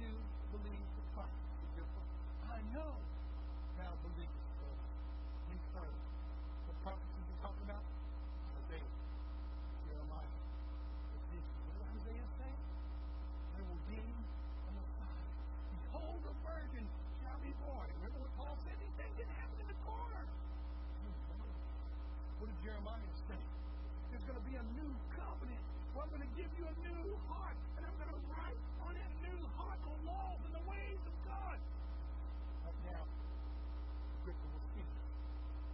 you 0.00 0.16
believe 0.56 0.86
the 0.96 1.04
prophet, 1.12 1.44
Agrippa? 1.68 2.02
I 2.48 2.64
know 2.72 2.96
thou 3.76 3.92
believest. 4.08 4.48
So 4.56 4.66
you've 5.52 5.68
heard. 5.76 6.00
What 6.64 6.76
prophecies 6.80 7.28
are 7.28 7.40
talking 7.44 7.66
about? 7.68 7.84
Isaiah, 8.64 8.90
Jeremiah. 9.84 10.34
Isaiah 12.00 12.28
say? 12.40 12.52
There 13.54 13.66
will 13.66 13.84
be 13.90 14.00
a 14.00 14.70
Messiah. 14.72 15.26
Behold, 15.74 16.22
a 16.24 16.34
virgin 16.46 16.84
shall 17.20 17.38
be 17.44 17.52
born. 17.66 17.86
Remember 18.00 18.24
what 18.24 18.32
Paul 18.38 18.56
said? 18.64 18.72
These 18.80 18.96
things 18.96 19.14
didn't 19.20 19.36
happen 19.36 19.58
in 19.60 19.68
the 19.68 19.78
corner. 19.84 20.22
What 22.40 22.46
did 22.48 22.58
Jeremiah 22.64 23.14
say? 23.28 23.40
There's 24.10 24.24
going 24.24 24.40
to 24.40 24.46
be 24.48 24.56
a 24.56 24.64
new 24.80 24.90
covenant. 25.12 25.62
Well, 25.92 26.06
I'm 26.06 26.12
going 26.14 26.24
to 26.24 26.34
give 26.38 26.50
you 26.56 26.64
a 26.64 26.76
new 26.86 27.18
heart, 27.28 27.58
and 27.76 27.82
I'm 27.84 27.96
going 28.00 28.14
to 28.14 28.22
write 28.32 28.60
on 28.86 28.94
that 28.94 29.12
new 29.20 29.40
heart 29.58 29.78
the 29.82 29.92
laws 30.06 30.40
and 30.46 30.54
the 30.56 30.64
ways 30.70 31.02
of 31.04 31.14
God. 31.26 31.58
But 32.64 32.76
now, 32.86 33.04
Agrippa 34.22 34.46
will 34.54 34.64
speak. 34.72 34.88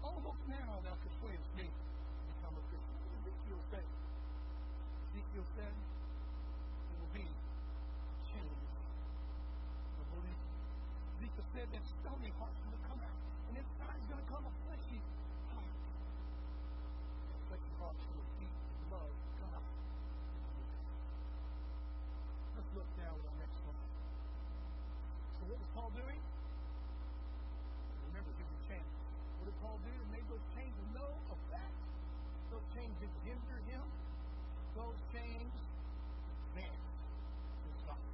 Almost 0.02 0.42
now 0.48 0.81
thou 0.83 0.96
persuadest 1.05 1.52
me 1.55 1.68
to 1.68 2.22
become 2.35 2.57
a 2.57 2.64
Christian. 2.66 2.96
What 2.98 3.14
did 3.14 3.31
Ezekiel 3.31 3.61
say? 3.70 3.85
Ezekiel 5.12 5.46
said, 5.54 5.75
it 5.77 6.96
will 6.98 7.14
be 7.14 7.27
changed. 8.33 8.73
The 10.00 10.04
belief. 10.17 10.40
Ezekiel 11.77 11.85
said 11.85 11.85
that 11.85 11.85
stony 12.00 12.33
heart's 12.40 12.60
going 12.64 12.77
to 12.77 12.85
come 12.88 13.00
out, 13.04 13.20
and 13.48 13.54
inside 13.60 13.96
is 14.00 14.06
going 14.08 14.22
to 14.24 14.29
come 14.33 14.44
a 14.48 14.52
fleshy 14.64 15.00
heart. 15.52 15.77
That 17.29 17.40
fleshy 17.52 17.72
heart's 17.77 18.00
going 18.00 18.20
to 18.20 18.29
beat 18.40 18.56
and 18.56 18.87
love 18.96 19.12
God. 19.44 19.64
Let's 22.56 22.70
look 22.72 22.90
now 22.96 23.12
at 23.12 23.24
our 23.29 23.38
next 23.44 23.60
one. 23.60 23.79
So 25.37 25.42
what 25.52 25.58
was 25.60 25.70
Paul 25.77 25.90
doing? 25.92 26.20
Remember, 28.08 28.33
he 28.40 28.44
was 28.48 28.60
changed. 28.72 28.96
What 29.37 29.44
did 29.52 29.56
Paul 29.60 29.77
do 29.85 29.92
to 29.92 30.08
make 30.08 30.24
those 30.33 30.46
changes 30.56 30.85
no 30.96 31.06
effect? 31.29 31.77
Those 32.48 32.66
changes 32.72 33.10
hinder 33.20 33.60
him? 33.68 33.85
those 34.77 35.00
chains 35.08 35.56
man 36.52 36.77
his 37.64 37.81
life. 37.88 38.12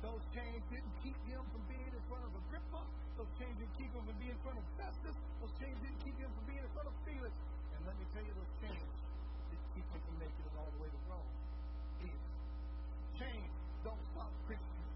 Those 0.00 0.23
chains 0.34 0.62
didn't 0.66 0.94
keep 0.98 1.14
him 1.30 1.42
from 1.54 1.62
being 1.70 1.86
in 1.94 2.02
front 2.10 2.26
of 2.26 2.34
Agrippa. 2.34 2.82
Those 3.14 3.30
chains 3.38 3.54
didn't 3.54 3.76
keep 3.78 3.90
him 3.94 4.02
from 4.02 4.18
being 4.18 4.34
in 4.34 4.42
front 4.42 4.58
of 4.58 4.66
Festus. 4.74 5.14
Those 5.38 5.54
chains 5.62 5.78
didn't 5.78 6.00
keep 6.02 6.16
him 6.18 6.30
from 6.34 6.44
being 6.50 6.58
in 6.66 6.72
front 6.74 6.90
of 6.90 6.94
Felix. 7.06 7.30
And 7.30 7.80
let 7.86 7.94
me 7.94 8.06
tell 8.10 8.24
you, 8.26 8.34
those 8.34 8.54
chains 8.58 8.90
didn't 9.54 9.70
keep 9.78 9.86
him 9.94 10.00
from 10.02 10.16
making 10.18 10.42
it 10.42 10.54
all 10.58 10.70
the 10.74 10.80
way 10.82 10.90
to 10.90 11.00
Rome. 11.06 11.30
Either. 12.02 12.30
Chains 13.14 13.54
don't 13.86 14.02
stop 14.10 14.30
Christians. 14.50 14.90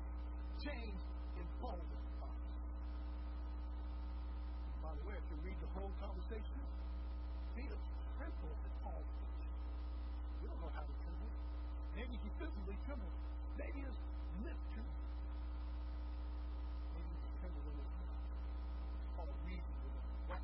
Chains 0.58 1.00
embolden 1.38 2.02
us. 2.18 2.42
By 4.82 4.90
the 4.98 5.04
way, 5.06 5.14
if 5.14 5.26
you 5.30 5.38
read 5.46 5.58
the 5.62 5.70
whole 5.78 5.94
conversation, 6.02 6.58
Felix 7.54 7.78
trembled 8.18 8.58
at 8.66 8.74
Paul's 8.82 9.18
we 10.38 10.46
don't 10.46 10.60
know 10.62 10.70
how 10.70 10.86
to 10.86 10.94
tremble. 11.02 11.30
Maybe 11.98 12.14
he 12.22 12.30
physically 12.38 12.78
trembled. 12.86 13.10
Maybe 13.58 13.82
his 13.82 13.98
lips 14.46 14.64
trembled. 14.70 15.02
Maybe 16.94 17.10
he 17.10 17.30
trembled 17.42 17.66
in 17.66 17.74
his 17.74 17.90
Paul 19.18 19.34
reasoned 19.42 19.82
with 19.82 19.98
him. 19.98 20.06
What? 20.30 20.42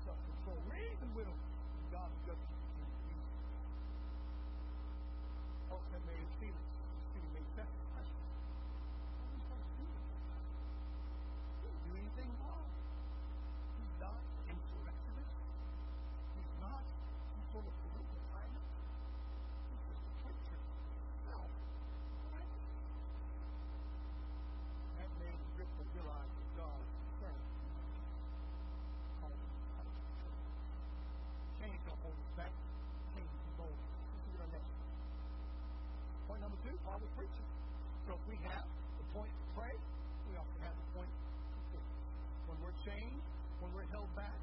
Self-control. 0.00 0.58
Reason 0.72 1.08
with 1.12 1.28
him. 1.28 1.40
And 1.44 1.86
God's 1.92 2.16
judgment 2.24 2.56
became 2.56 2.88
easy. 3.04 3.36
Paul 5.68 5.84
said, 5.92 6.00
made 6.08 6.24
Felix. 6.40 6.64
Felix 7.12 7.28
made 7.36 7.48
Festus 7.52 7.84
question. 7.92 8.16
What 8.16 9.28
are 9.28 9.36
we 9.36 9.44
supposed 9.44 9.68
to 9.68 9.76
do? 9.76 9.92
He 11.52 11.68
didn't 11.68 11.84
do 11.84 11.92
anything 12.00 12.30
wrong. 12.40 12.64
He's 13.76 13.92
not 14.00 14.24
insurrectionist. 14.48 15.36
He's 16.32 16.54
not 16.64 16.80
full 17.52 17.60
of 17.60 17.76
political 17.84 18.20
violence. 18.32 18.72
He's 19.68 19.84
just 19.92 20.00
a 20.08 20.12
preacher. 20.24 20.56
No. 21.28 21.44
Right? 22.32 22.48
That 24.96 25.10
made 25.20 25.36
Agrippa 25.52 25.84
realize 25.92 26.32
that 26.32 26.48
God 26.56 26.80
is 26.80 26.96
concerned. 26.96 27.44
Called 29.20 29.36
him 29.36 29.52
out. 29.76 29.84
Change 31.60 31.76
don't 31.84 32.00
hold 32.00 32.16
us 32.16 32.32
back. 32.40 32.56
Change 33.12 33.28
is 33.28 33.52
bold. 33.60 33.76
Let's 33.76 34.24
look 34.24 34.32
at 34.32 34.40
our 34.48 34.52
next 34.56 34.72
one. 34.72 34.88
Point 36.32 36.40
Paul 36.92 37.00
was 37.00 37.14
preaching. 37.16 37.48
So 38.04 38.12
if 38.12 38.24
we 38.28 38.36
have 38.52 38.68
the 38.68 39.06
point 39.16 39.32
to 39.32 39.46
pray, 39.56 39.72
we 40.28 40.36
also 40.36 40.56
have 40.60 40.76
the 40.76 40.88
point 40.92 41.08
to 41.08 41.60
preach. 41.72 41.88
When 42.44 42.58
we're 42.60 42.80
changed, 42.84 43.24
when 43.64 43.72
we're 43.72 43.88
held 43.96 44.12
back, 44.12 44.36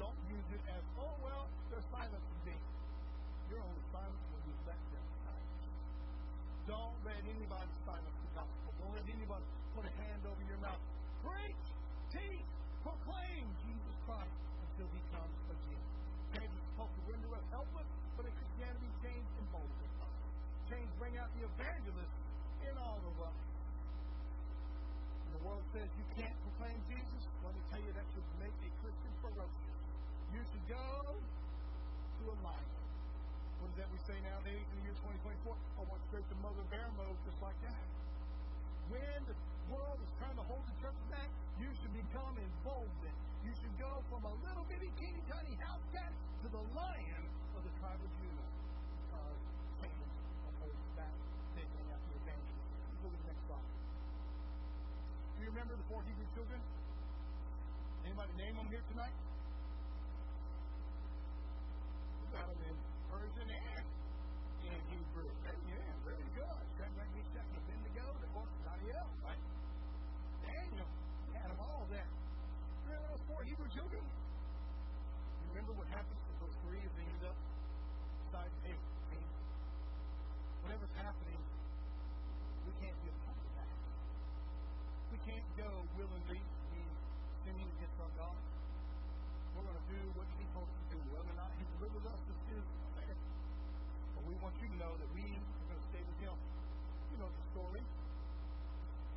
don't 0.00 0.16
use 0.32 0.48
it 0.48 0.64
as, 0.64 0.80
oh, 0.96 1.12
well, 1.20 1.44
they're 1.68 1.84
silencing 1.92 2.40
me. 2.48 2.56
You're 3.52 3.60
only 3.60 3.84
silent 3.92 4.16
when 4.32 4.42
you 4.48 4.56
let 4.64 4.80
them. 4.96 5.06
Don't 6.72 6.96
let 7.04 7.20
anybody 7.20 7.72
silence 7.84 8.16
the 8.16 8.30
gospel. 8.32 8.72
Don't 8.80 8.96
let 8.96 9.04
anybody 9.04 9.44
put 9.76 9.84
a 9.84 9.92
hand 9.92 10.24
over 10.24 10.40
your 10.48 10.60
mouth. 10.64 10.80
Preach, 11.20 11.66
teach, 12.16 12.48
proclaim 12.80 13.44
Jesus 13.60 13.96
Christ 14.08 14.40
until 14.56 14.88
he 14.88 15.02
comes 15.12 15.36
again. 15.52 15.84
Is 16.32 16.48
supposed 16.72 16.96
to 16.96 17.02
render 17.12 17.28
us 17.36 17.44
but 18.16 18.24
in 18.24 18.32
Christianity, 18.40 18.88
change 19.04 19.28
emboldens 19.36 19.96
us. 20.00 20.14
Change 20.70 20.90
bring 21.02 21.18
out 21.18 21.26
the 21.34 21.42
evangelist 21.42 22.14
in 22.62 22.74
all 22.78 23.02
of 23.02 23.16
us. 23.26 23.38
And 25.26 25.29
the 25.40 25.48
world 25.48 25.64
says 25.72 25.88
you 25.96 26.04
can't 26.20 26.36
proclaim 26.44 26.76
Jesus. 26.84 27.22
Let 27.40 27.56
me 27.56 27.62
tell 27.72 27.80
you, 27.80 27.92
that 27.96 28.06
should 28.12 28.28
make 28.44 28.52
a 28.60 28.70
Christian 28.84 29.12
ferocious. 29.24 29.80
You 30.36 30.42
should 30.52 30.66
go 30.68 30.84
to 31.16 32.22
a 32.28 32.36
lion. 32.44 32.76
What 33.56 33.72
is 33.72 33.76
that 33.80 33.88
we 33.88 33.98
say 34.04 34.16
nowadays 34.20 34.68
in 34.68 34.76
the 34.80 34.84
year 34.84 34.96
2024? 35.00 35.56
I 35.56 35.82
want 35.88 36.00
straight 36.12 36.28
to 36.28 36.36
mother 36.44 36.64
bear 36.68 36.88
mode 36.92 37.16
just 37.24 37.40
like 37.40 37.56
that. 37.64 37.84
When 38.92 39.20
the 39.24 39.36
world 39.72 40.00
is 40.04 40.12
trying 40.20 40.36
to 40.36 40.44
hold 40.44 40.64
the 40.68 40.76
church 40.84 41.00
back, 41.08 41.30
you 41.56 41.72
should 41.72 41.94
become 41.96 42.36
emboldened. 42.36 43.18
You 43.40 43.52
should 43.56 43.76
go 43.80 43.92
from 44.12 44.28
a 44.28 44.34
little 44.44 44.64
bitty 44.68 44.92
teeny 45.00 45.24
tiny 45.24 45.56
house 45.56 45.84
cat 45.96 46.12
to 46.44 46.48
the 46.52 46.64
lion 46.76 47.24
of 47.56 47.64
the 47.64 47.72
tribe 47.80 47.96
of 47.96 48.10
Judah. 48.19 48.19
remember 55.60 55.76
the 55.76 55.88
four 55.92 56.00
Hebrew 56.08 56.24
children? 56.32 56.58
Anybody 58.08 58.32
name 58.40 58.56
them 58.56 58.68
here 58.72 58.80
tonight? 58.88 59.12
will 86.06 86.24
be 86.32 86.40
sinning 87.44 87.68
against 87.76 87.98
our 88.00 88.12
God. 88.16 88.38
We're 89.52 89.66
going 89.68 89.76
to 89.76 89.88
do 89.92 90.00
what 90.16 90.26
He 90.38 90.44
told 90.56 90.64
us 90.64 90.76
to 90.80 90.86
do, 90.96 90.98
whether 91.12 91.28
or 91.28 91.36
not 91.36 91.50
He 91.60 91.64
delivers 91.76 92.04
us 92.08 92.20
to 92.24 92.32
sin. 92.48 92.64
But 94.16 94.22
we 94.24 94.34
want 94.40 94.54
you 94.64 94.68
to 94.72 94.78
know 94.80 94.92
that 94.96 95.10
we 95.12 95.24
are 95.28 95.44
going 95.68 95.76
to 95.76 95.88
stay 95.92 96.00
with 96.00 96.18
Him. 96.24 96.36
You 97.12 97.16
know 97.20 97.28
the 97.28 97.44
story. 97.52 97.82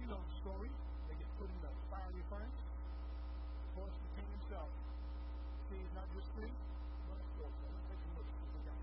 You 0.04 0.06
know 0.12 0.20
the 0.20 0.36
story. 0.44 0.70
They 1.08 1.16
get 1.16 1.30
put 1.40 1.48
in 1.48 1.60
the 1.64 1.72
fiery 1.88 2.24
furnace. 2.28 2.60
Of 2.60 3.70
course, 3.80 3.96
the 3.96 4.10
king 4.20 4.28
himself. 4.44 4.70
See, 5.72 5.80
he's 5.80 5.96
not 5.96 6.08
just 6.12 6.28
free, 6.36 6.52
but 7.08 7.18
of 7.24 7.30
course. 7.40 7.58
Let's 7.64 7.86
take 7.88 8.04
a 8.04 8.12
look 8.12 8.28
at 8.28 8.36
what 8.44 8.64
God 8.68 8.82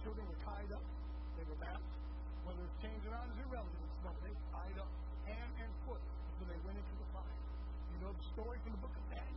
Children 0.00 0.24
were 0.24 0.40
tied 0.40 0.70
up. 0.72 0.84
They 1.36 1.44
were 1.44 1.60
bound. 1.60 1.84
Whether 2.48 2.62
it's 2.64 2.78
changed 2.80 3.04
or 3.04 3.12
not 3.12 3.28
is 3.28 3.38
irrelevant. 3.44 3.90
No, 4.06 4.10
they 4.24 4.32
were 4.32 4.48
tied 4.56 4.78
up. 4.80 4.95
drug 8.06 8.22
story 8.22 8.58
from 8.62 8.70
the 8.70 8.78
book 8.78 8.94
of 8.94 9.10
Daniel. 9.10 9.35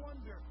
wonder. 0.00 0.47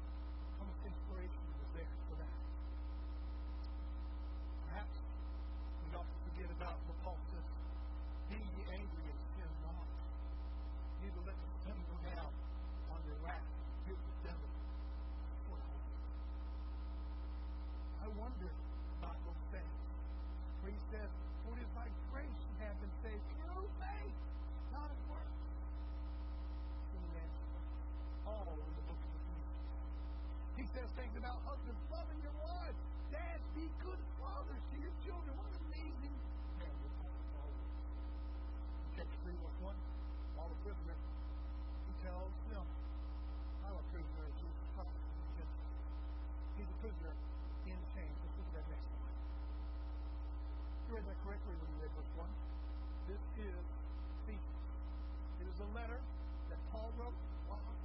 prisoner, 40.64 40.96
he 40.96 41.92
tells 42.02 42.32
him, 42.50 42.64
I'm 43.64 43.76
a 43.78 43.84
prisoner 43.92 44.22
of 44.26 44.34
Jesus 44.38 44.66
Christ. 44.74 44.98
He's 46.58 46.70
a 46.70 46.78
prisoner 46.82 47.14
in 47.70 47.78
chains. 47.94 48.16
Let's 48.18 48.34
look 48.38 48.48
at 48.50 48.54
that 48.58 48.66
next 48.72 48.88
one. 48.98 49.14
You 50.88 50.90
read 50.98 51.06
that 51.06 51.18
correctly 51.22 51.54
when 51.54 51.68
you 51.70 51.78
read 51.84 51.92
verse 51.94 52.12
1. 52.18 52.26
This 53.08 53.22
is 53.44 53.64
thesis. 54.26 54.60
It 55.38 55.46
is 55.46 55.58
a 55.62 55.68
letter 55.76 56.00
that 56.50 56.60
Paul 56.72 56.90
wrote 56.98 57.18
while 57.46 57.76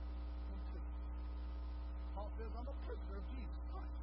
in 0.50 0.60
prison. 0.74 0.96
Paul 2.16 2.30
says, 2.40 2.52
I'm 2.58 2.68
a 2.68 2.78
prisoner 2.90 3.16
of 3.20 3.26
Jesus 3.30 3.62
Christ. 3.70 3.98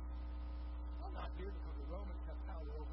I'm 1.02 1.14
not 1.16 1.30
here 1.34 1.50
because 1.50 1.76
the 1.80 1.88
Romans 1.90 2.22
have 2.30 2.38
power 2.46 2.70
over 2.78 2.89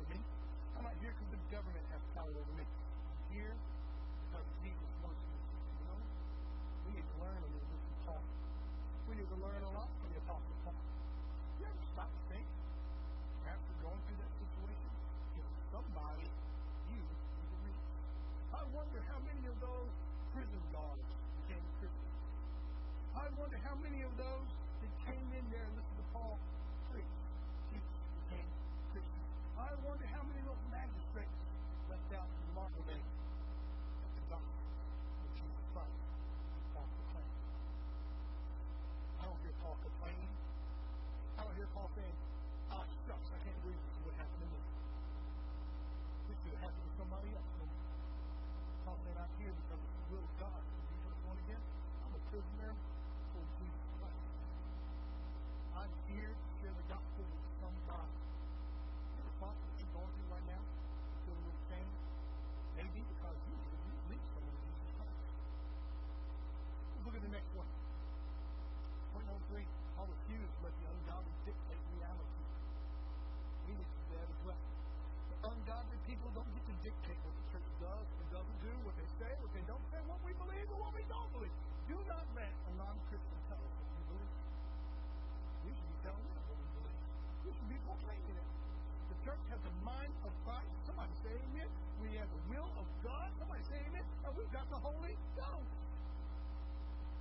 of 92.78 92.88
God. 93.04 93.30
Somebody 93.40 93.64
say 93.66 93.82
it. 93.82 94.06
And 94.26 94.32
we've 94.38 94.54
got 94.54 94.70
the 94.70 94.80
Holy 94.80 95.16
Ghost. 95.34 95.74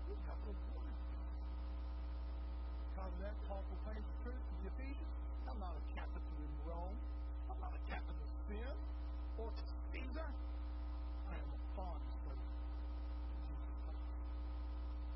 We've 0.06 0.24
got 0.26 0.38
the 0.44 0.54
Word 0.54 0.92
of 0.92 1.00
God. 1.10 1.32
Come 2.96 3.14
that 3.20 3.34
Paul 3.48 3.62
proclaims 3.66 4.06
the 4.06 4.16
truth 4.24 4.42
to 4.42 4.54
the 4.60 4.66
Ephesians. 4.76 5.12
I'm 5.48 5.60
not 5.60 5.74
a 5.76 5.82
captain 5.96 6.24
in 6.36 6.52
Rome. 6.66 6.98
I'm 7.50 7.60
not 7.60 7.72
a 7.72 7.82
captain 7.88 8.16
of 8.16 8.30
sin 8.48 8.74
or 9.38 9.48
Caesar. 9.92 10.28
I 11.28 11.34
am 11.36 11.48
a 11.52 11.60
bond 11.76 12.02
servant. 12.24 12.50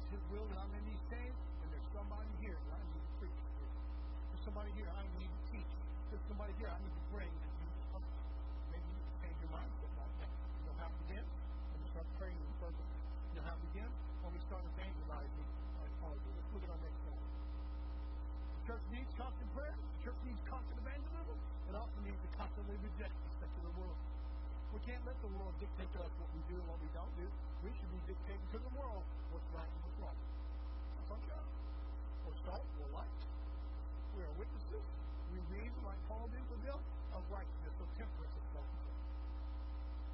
It's 0.01 0.11
His 0.15 0.25
will 0.31 0.47
that 0.49 0.59
I'm 0.61 0.73
in 0.77 0.85
these 0.89 1.05
things, 1.11 1.37
and 1.63 1.69
there's 1.73 1.91
somebody 1.95 2.33
here 2.41 2.59
that 2.59 2.75
I 2.77 2.83
need 2.85 3.05
to 3.05 3.13
preach 3.19 3.41
to. 3.41 3.65
There's 4.31 4.45
somebody 4.45 4.71
here 4.77 4.91
I 4.91 5.05
need 5.19 5.31
to 5.31 5.41
teach. 5.51 5.73
There's 6.11 6.27
somebody 6.27 6.53
here 6.59 6.71
I 6.71 6.79
need 6.83 6.95
to 6.95 7.05
bring 7.15 7.33
can't 24.91 25.07
let 25.07 25.19
the 25.23 25.31
world 25.39 25.55
dictate 25.63 25.87
to 25.95 26.03
us 26.03 26.11
what 26.19 26.31
we 26.35 26.43
do 26.51 26.59
and 26.59 26.67
what 26.67 26.81
we 26.83 26.91
don't 26.91 27.15
do. 27.15 27.27
We 27.63 27.71
should 27.79 27.93
be 27.95 28.03
dictating 28.11 28.43
to 28.51 28.59
the 28.59 28.73
world 28.75 29.07
what's 29.31 29.47
right 29.55 29.71
and 29.71 29.81
what's 29.87 29.99
wrong. 30.03 30.19
That's 30.19 31.11
our 31.15 31.23
job. 31.31 31.47
We're 32.27 32.41
salt, 32.43 32.67
we're 32.75 32.91
light. 32.91 33.21
We 34.19 34.27
are 34.27 34.35
witnesses. 34.35 34.87
We 35.31 35.39
reason 35.47 35.79
like 35.87 36.01
Paul 36.11 36.27
did 36.35 36.43
with 36.51 36.63
them 36.67 36.83
of 37.15 37.23
righteousness, 37.31 37.77
of 37.79 37.87
temperance, 37.95 38.35
of 38.35 38.45
self 38.51 38.67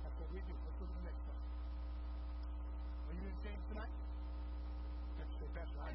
That's 0.04 0.16
what 0.20 0.28
we 0.28 0.44
do. 0.44 0.52
Let's 0.60 0.76
go 0.76 0.84
to 0.84 0.92
the 0.92 1.04
next 1.08 1.24
one. 1.24 1.40
Are 3.00 3.14
you 3.16 3.24
in 3.32 3.36
change 3.48 3.62
tonight? 3.72 3.94
That's 5.16 5.36
the 5.40 5.48
best 5.56 5.72
I 5.72 5.88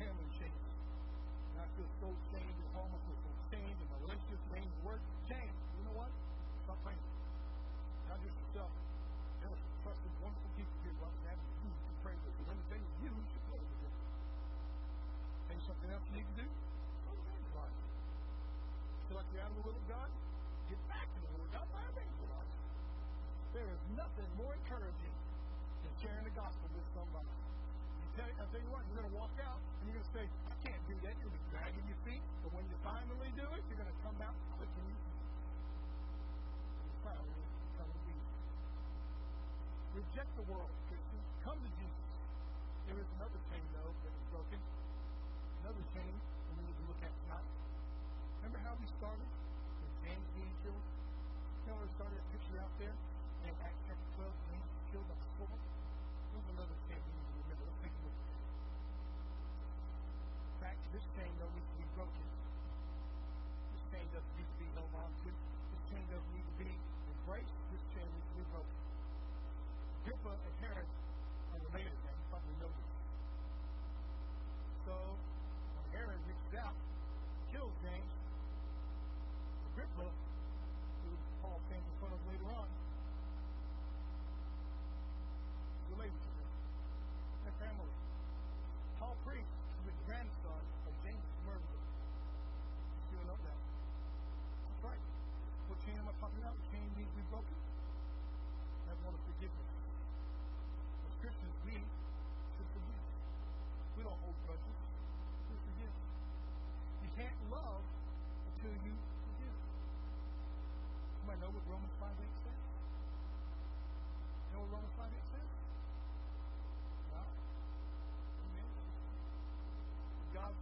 the 40.35 40.45
world, 40.47 40.71
Christian. 40.87 41.19
Come 41.43 41.59
to 41.59 41.71
Jesus. 41.75 42.11
There 42.87 42.95
is 42.95 43.09
another 43.19 43.41
chain, 43.51 43.65
though, 43.75 43.91
that 43.91 44.13
is 44.15 44.25
broken. 44.31 44.59
Another 45.63 45.85
chain 45.91 46.13
that 46.15 46.53
we 46.55 46.61
need 46.71 46.77
to 46.79 46.85
look 46.87 47.01
at 47.03 47.11
tonight. 47.27 47.49
Remember 48.39 48.59
how 48.63 48.73
we 48.79 48.87
started 48.95 49.27
with 49.27 49.93
James 50.07 50.27
being 50.39 50.55
killed? 50.63 50.85
Remember 51.67 51.83
we 51.83 51.93
started 51.99 52.15
that 52.15 52.27
picture 52.31 52.57
out 52.63 52.73
there 52.79 52.95
in 53.43 53.53
Acts 53.59 53.81
chapter 53.91 54.09
12, 54.23 54.31
James 54.47 54.67
was 54.71 54.83
killed 54.87 55.09
on 55.11 55.19
the 55.19 55.29
floor? 55.35 55.55
There's 56.31 56.49
another 56.55 56.77
chain 56.87 57.01
we 57.01 57.11
need 57.11 57.27
to 57.27 57.35
remember. 57.41 57.65
Let's 57.67 57.81
take 57.83 57.91
a 57.91 58.01
look. 58.07 58.17
In 60.47 60.57
fact, 60.63 60.79
this 60.95 61.05
chain, 61.11 61.31
though, 61.43 61.51
needs 61.51 61.69
to 61.75 61.77
be 61.81 61.87
broken. 61.91 62.25
This 63.75 63.83
chain 63.91 64.05
doesn't 64.15 64.35
need 64.39 64.47
to 64.47 64.57
be 64.63 64.67
held 64.79 64.93
on 64.95 65.11
to. 65.11 65.27
This 65.27 65.83
chain 65.91 66.03
doesn't 66.07 66.33
need 66.33 66.47
to 66.47 66.55
be 66.55 66.71
embraced. 66.71 67.60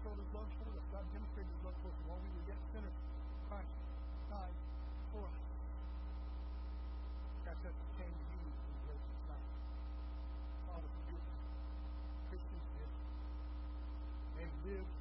showed 0.03 0.19
his 0.19 0.31
love 0.31 0.49
for 0.59 0.71
us. 0.71 0.85
God 0.95 1.05
demonstrated 1.11 1.51
his 1.51 1.63
love 1.63 1.77
for 1.83 1.89
us. 1.91 1.99
While 2.07 2.21
we 2.23 2.29
were 2.31 2.45
yet 2.47 2.59
sinners, 2.71 2.97
Christ 3.51 3.73
died 4.31 4.57
for 5.11 5.23
us. 5.27 5.39
That's 7.43 7.61
just 7.65 7.75
the 7.75 7.89
same 7.99 8.15
you 8.15 8.39
in 8.47 8.75
gracious 8.87 9.21
life. 9.27 9.47
Father, 10.69 10.89
forgive 10.89 11.23
us. 11.23 11.41
Christians 12.31 12.67
did. 12.79 12.91
They 14.39 14.47
lived 14.69 14.98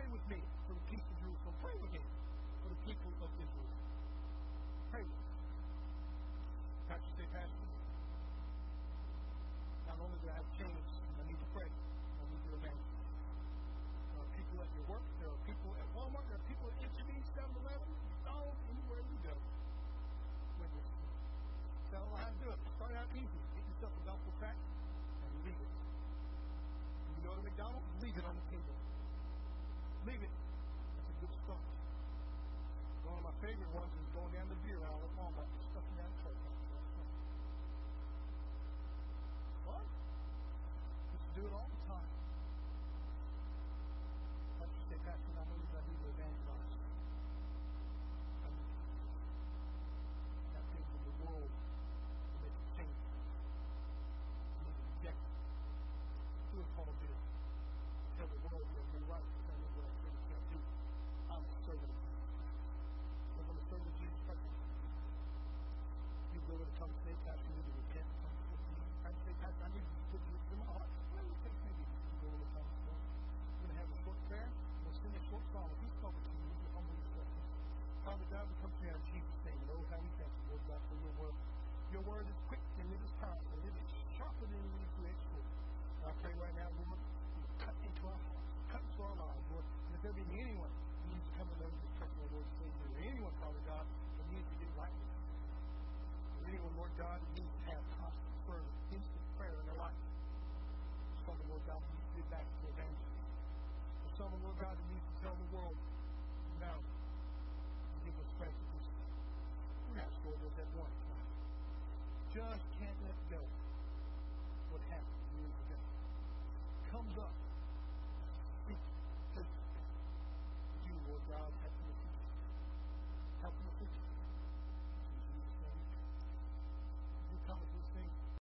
Pray 0.00 0.08
with 0.16 0.28
me 0.32 0.40
for 0.64 0.72
the 0.72 0.80
people 0.88 1.12
of 1.12 1.20
Jerusalem. 1.20 1.54
Pray 1.60 1.76
with 1.76 1.92
me 1.92 2.00
for 2.64 2.68
the 2.72 2.80
people 2.88 3.12
of 3.20 3.28
Israel. 3.36 3.76
Pray 4.88 5.04
with 5.04 5.12
me. 5.12 5.28
Pastor, 6.88 7.12
say, 7.20 7.28
Pastor, 7.36 7.68
not 9.84 10.00
only 10.00 10.16
do 10.24 10.32
I 10.32 10.40
have 10.40 10.48
changed 10.56 10.99